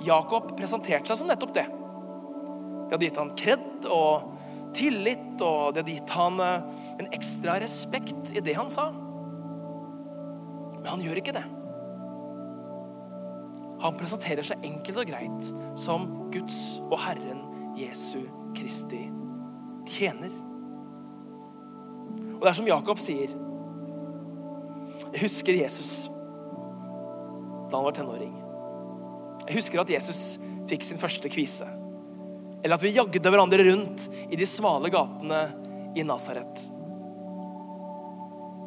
Jakob 0.05 0.55
presentert 0.57 1.07
seg 1.07 1.21
som 1.21 1.29
nettopp 1.29 1.53
det. 1.57 1.67
De 1.69 2.95
hadde 2.95 3.09
gitt 3.09 3.21
han 3.21 3.35
kred 3.39 3.89
og 3.93 4.31
tillit, 4.75 5.35
og 5.45 5.75
det 5.75 5.85
hadde 5.85 5.95
gitt 5.95 6.15
han 6.17 6.41
eh, 6.43 6.65
en 6.99 7.11
ekstra 7.15 7.59
respekt 7.63 8.33
i 8.35 8.43
det 8.45 8.57
han 8.57 8.73
sa. 8.73 8.89
Men 10.81 10.91
han 10.91 11.05
gjør 11.05 11.21
ikke 11.21 11.37
det. 11.37 11.45
Han 13.85 14.01
presenterer 14.01 14.47
seg 14.47 14.65
enkelt 14.65 15.03
og 15.03 15.09
greit 15.13 15.53
som 15.79 16.09
Guds 16.33 16.79
og 16.89 16.97
Herren 17.05 17.45
Jesu 17.77 18.25
Kristi 18.57 19.05
tjener. 19.91 20.33
Og 22.35 22.41
det 22.45 22.51
er 22.51 22.59
som 22.59 22.69
Jakob 22.69 23.01
sier 23.03 23.33
Jeg 25.13 25.25
husker 25.27 25.57
Jesus 25.59 25.93
da 27.71 27.79
han 27.79 27.87
var 27.87 27.95
tenåring. 27.97 28.35
Jeg 29.49 29.57
husker 29.57 29.83
at 29.83 29.91
Jesus 29.91 30.21
fikk 30.71 30.85
sin 30.87 31.01
første 31.01 31.31
kvise. 31.33 31.67
Eller 32.65 32.77
at 32.77 32.85
vi 32.85 32.95
jagde 32.95 33.31
hverandre 33.33 33.67
rundt 33.67 34.07
i 34.31 34.39
de 34.39 34.47
smale 34.49 34.89
gatene 34.93 35.41
i 35.99 36.05
Nasaret. 36.07 36.63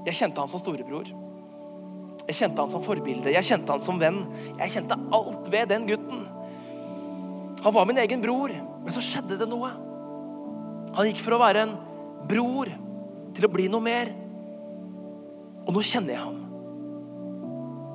Jeg 0.08 0.20
kjente 0.20 0.44
ham 0.44 0.52
som 0.52 0.62
storebror. 0.62 1.10
Jeg 2.28 2.36
kjente 2.42 2.60
ham 2.60 2.70
som 2.72 2.84
forbilde, 2.84 3.32
jeg 3.32 3.48
kjente 3.48 3.72
ham 3.72 3.84
som 3.84 4.00
venn. 4.02 4.22
Jeg 4.60 4.74
kjente 4.76 4.98
alt 5.16 5.48
ved 5.52 5.72
den 5.72 5.88
gutten. 5.88 6.26
Han 7.64 7.74
var 7.74 7.88
min 7.90 8.00
egen 8.04 8.22
bror, 8.24 8.52
men 8.84 8.94
så 8.94 9.04
skjedde 9.04 9.40
det 9.40 9.48
noe. 9.50 9.72
Han 10.98 11.08
gikk 11.10 11.24
for 11.24 11.36
å 11.36 11.42
være 11.42 11.66
en 11.66 11.74
bror 12.30 12.70
til 13.36 13.48
å 13.48 13.52
bli 13.52 13.68
noe 13.72 13.84
mer. 13.84 14.12
Og 15.68 15.76
nå 15.76 15.84
kjenner 15.84 16.16
jeg 16.16 16.24
ham 16.24 16.38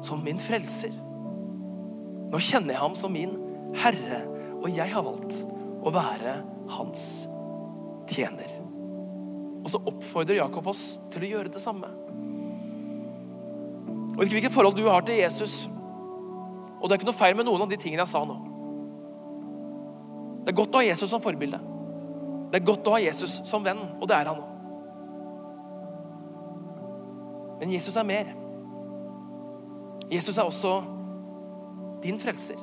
som 0.04 0.20
min 0.24 0.40
frelser. 0.42 0.92
Nå 2.32 2.40
kjenner 2.42 2.74
jeg 2.74 2.82
ham 2.82 2.96
som 2.98 3.12
min 3.14 3.32
herre, 3.80 4.22
og 4.60 4.68
jeg 4.72 4.92
har 4.92 5.04
valgt 5.06 5.38
å 5.82 5.92
være 5.94 6.36
hans 6.76 7.06
tjener. 8.10 8.50
Og 9.62 9.70
så 9.72 9.80
oppfordrer 9.88 10.40
Jakob 10.40 10.68
oss 10.72 10.84
til 11.12 11.24
å 11.24 11.32
gjøre 11.36 11.52
det 11.54 11.62
samme. 11.62 11.90
Jeg 14.12 14.18
vet 14.18 14.26
ikke 14.26 14.36
hvilket 14.36 14.54
forhold 14.54 14.76
du 14.76 14.84
har 14.90 15.04
til 15.06 15.22
Jesus. 15.22 15.62
Og 16.82 16.88
det 16.88 16.96
er 16.96 17.00
ikke 17.00 17.08
noe 17.08 17.16
feil 17.16 17.36
med 17.38 17.46
noen 17.48 17.64
av 17.64 17.70
de 17.70 17.78
tingene 17.80 18.02
jeg 18.02 18.12
sa 18.12 18.24
nå. 18.26 18.36
Det 20.42 20.52
er 20.52 20.58
godt 20.58 20.74
å 20.74 20.82
ha 20.82 20.88
Jesus 20.88 21.12
som 21.12 21.22
forbilde. 21.22 21.60
Det 22.52 22.58
er 22.58 22.66
godt 22.66 22.88
å 22.90 22.96
ha 22.96 23.00
Jesus 23.00 23.38
som 23.48 23.64
venn, 23.64 23.80
og 23.96 24.08
det 24.10 24.18
er 24.18 24.28
han 24.28 24.40
nå. 24.42 24.51
Men 27.62 27.70
Jesus 27.70 27.96
er 27.96 28.06
mer. 28.06 28.32
Jesus 30.10 30.34
er 30.34 30.42
også 30.42 30.74
din 32.02 32.18
frelser. 32.18 32.58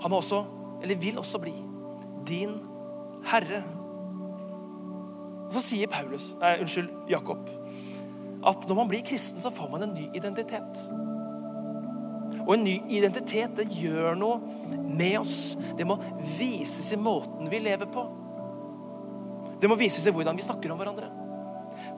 Han 0.00 0.14
er 0.14 0.22
også, 0.22 0.44
eller 0.82 1.02
vil 1.02 1.18
også 1.18 1.40
bli, 1.42 1.54
din 2.28 2.54
herre. 3.26 3.64
Og 5.44 5.52
Så 5.52 5.64
sier 5.64 5.90
Paulus, 5.90 6.30
nei, 6.38 6.54
unnskyld, 6.62 6.92
Jakob 7.10 7.50
at 8.46 8.68
når 8.68 8.78
man 8.78 8.88
blir 8.88 9.04
kristen, 9.04 9.40
så 9.40 9.50
får 9.52 9.68
man 9.68 9.84
en 9.84 9.94
ny 9.94 10.06
identitet. 10.16 10.84
Og 12.46 12.54
en 12.54 12.64
ny 12.64 12.78
identitet 12.88 13.52
det 13.58 13.68
gjør 13.74 14.16
noe 14.16 14.38
med 14.88 15.18
oss. 15.20 15.56
Det 15.76 15.86
må 15.86 15.98
vises 16.38 16.92
i 16.94 16.98
måten 17.00 17.50
vi 17.52 17.60
lever 17.60 17.90
på. 17.90 18.06
Det 19.60 19.68
må 19.68 19.76
vises 19.76 20.06
i 20.08 20.14
hvordan 20.14 20.38
vi 20.38 20.46
snakker 20.46 20.72
om 20.72 20.80
hverandre. 20.80 21.10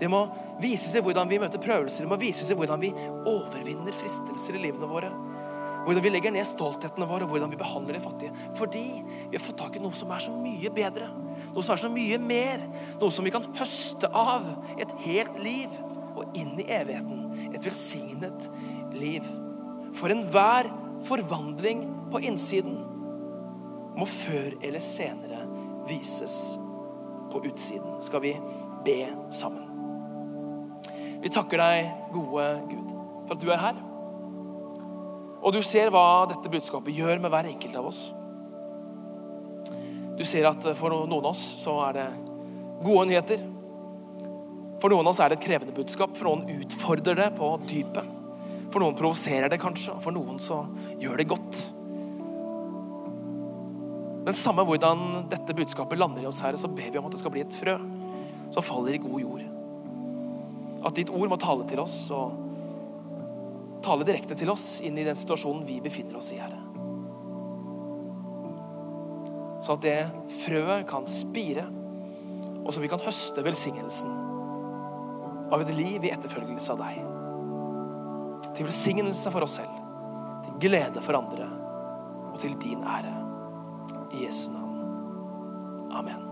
Det 0.00 0.08
må 0.10 0.24
vises 0.62 0.94
i 0.96 1.02
hvordan 1.04 1.30
vi 1.30 1.40
møter 1.42 1.62
prøvelser. 1.62 2.04
Det 2.04 2.10
må 2.12 2.18
vises 2.20 2.50
i 2.50 2.56
hvordan 2.58 2.82
vi 2.82 2.92
overvinner 3.28 3.96
fristelser 3.96 4.58
i 4.58 4.64
livene 4.66 4.88
våre. 4.90 5.12
Hvordan 5.82 6.04
vi 6.04 6.12
legger 6.12 6.34
ned 6.34 6.46
stolthetene 6.46 7.08
våre, 7.10 7.26
hvordan 7.26 7.50
vi 7.50 7.58
behandler 7.58 7.98
de 7.98 8.02
fattige. 8.04 8.34
Fordi 8.58 8.84
vi 9.02 9.34
har 9.34 9.42
fått 9.42 9.58
tak 9.62 9.76
i 9.76 9.82
noe 9.82 9.96
som 9.98 10.12
er 10.14 10.22
så 10.22 10.34
mye 10.34 10.70
bedre. 10.74 11.08
Noe 11.52 11.64
som 11.64 11.74
er 11.74 11.82
så 11.82 11.90
mye 11.92 12.20
mer. 12.22 12.62
Noe 13.00 13.10
som 13.14 13.26
vi 13.26 13.34
kan 13.34 13.48
høste 13.58 14.10
av 14.14 14.46
et 14.78 14.94
helt 15.06 15.42
liv 15.42 15.74
og 16.12 16.38
inn 16.38 16.54
i 16.60 16.68
evigheten. 16.70 17.50
Et 17.50 17.66
velsignet 17.66 18.48
liv. 18.94 19.26
For 19.98 20.12
enhver 20.12 20.70
forvandling 21.08 21.84
på 22.12 22.22
innsiden 22.30 22.78
må 23.98 24.06
før 24.08 24.54
eller 24.62 24.82
senere 24.82 25.42
vises 25.90 26.38
på 27.32 27.42
utsiden. 27.48 27.98
Skal 28.04 28.24
vi 28.24 28.36
be 28.86 29.00
sammen. 29.34 29.71
Vi 31.22 31.30
takker 31.30 31.60
deg, 31.62 31.90
gode 32.10 32.46
Gud, 32.66 32.92
for 33.26 33.36
at 33.36 33.42
du 33.42 33.50
er 33.52 33.62
her. 33.62 33.78
Og 35.42 35.54
du 35.54 35.60
ser 35.66 35.90
hva 35.94 36.26
dette 36.30 36.50
budskapet 36.50 36.94
gjør 36.94 37.22
med 37.22 37.30
hver 37.30 37.48
enkelt 37.50 37.78
av 37.78 37.88
oss. 37.90 38.02
Du 40.18 40.24
ser 40.28 40.46
at 40.50 40.66
for 40.78 40.92
noen 40.92 41.12
av 41.18 41.32
oss 41.32 41.42
så 41.62 41.76
er 41.88 41.98
det 41.98 42.08
gode 42.82 43.06
nyheter. 43.10 43.44
For 44.82 44.90
noen 44.90 45.06
av 45.06 45.12
oss 45.12 45.22
er 45.22 45.30
det 45.30 45.38
et 45.38 45.46
krevende 45.46 45.74
budskap. 45.74 46.14
For 46.18 46.28
noen 46.28 46.60
utfordrer 46.62 47.18
det 47.18 47.30
på 47.38 47.52
dypet. 47.70 48.18
For 48.72 48.82
noen 48.82 48.98
provoserer 48.98 49.50
det 49.52 49.60
kanskje, 49.62 49.94
for 50.02 50.14
noen 50.14 50.38
så 50.42 50.64
gjør 51.02 51.20
det 51.20 51.30
godt. 51.30 51.62
Men 54.22 54.38
samme 54.38 54.64
hvordan 54.66 55.26
dette 55.30 55.54
budskapet 55.58 55.98
lander 55.98 56.24
i 56.24 56.30
oss, 56.30 56.42
her, 56.42 56.56
så 56.58 56.70
ber 56.70 56.90
vi 56.90 56.98
om 56.98 57.08
at 57.08 57.14
det 57.14 57.22
skal 57.22 57.34
bli 57.34 57.42
et 57.44 57.58
frø 57.58 57.74
som 58.54 58.64
faller 58.64 58.96
i 58.96 59.02
god 59.02 59.18
jord. 59.22 59.61
At 60.82 60.96
ditt 60.98 61.12
ord 61.14 61.30
må 61.30 61.38
tale 61.40 61.66
til 61.70 61.82
oss 61.82 61.96
og 62.14 62.38
tale 63.82 64.06
direkte 64.06 64.36
til 64.38 64.50
oss 64.52 64.80
inn 64.84 64.98
i 64.98 65.06
den 65.06 65.18
situasjonen 65.18 65.64
vi 65.66 65.80
befinner 65.82 66.18
oss 66.18 66.30
i, 66.34 66.40
Herre. 66.42 66.60
Så 69.62 69.76
at 69.76 69.84
det 69.84 69.98
frøet 70.42 70.88
kan 70.90 71.06
spire, 71.10 71.68
og 72.62 72.70
så 72.74 72.82
vi 72.82 72.90
kan 72.90 73.02
høste 73.02 73.44
velsignelsen 73.46 74.10
av 75.52 75.62
et 75.62 75.72
liv 75.76 76.02
i 76.06 76.12
etterfølgelse 76.14 76.74
av 76.74 76.82
deg. 76.82 76.98
Til 78.56 78.68
velsignelse 78.68 79.32
for 79.34 79.46
oss 79.46 79.58
selv, 79.60 79.78
til 80.46 80.58
glede 80.66 81.04
for 81.04 81.18
andre 81.18 81.46
og 82.32 82.40
til 82.42 82.58
din 82.62 82.82
ære. 82.82 83.14
I 84.12 84.26
Jesu 84.26 84.50
navn. 84.52 84.76
Amen. 85.92 86.31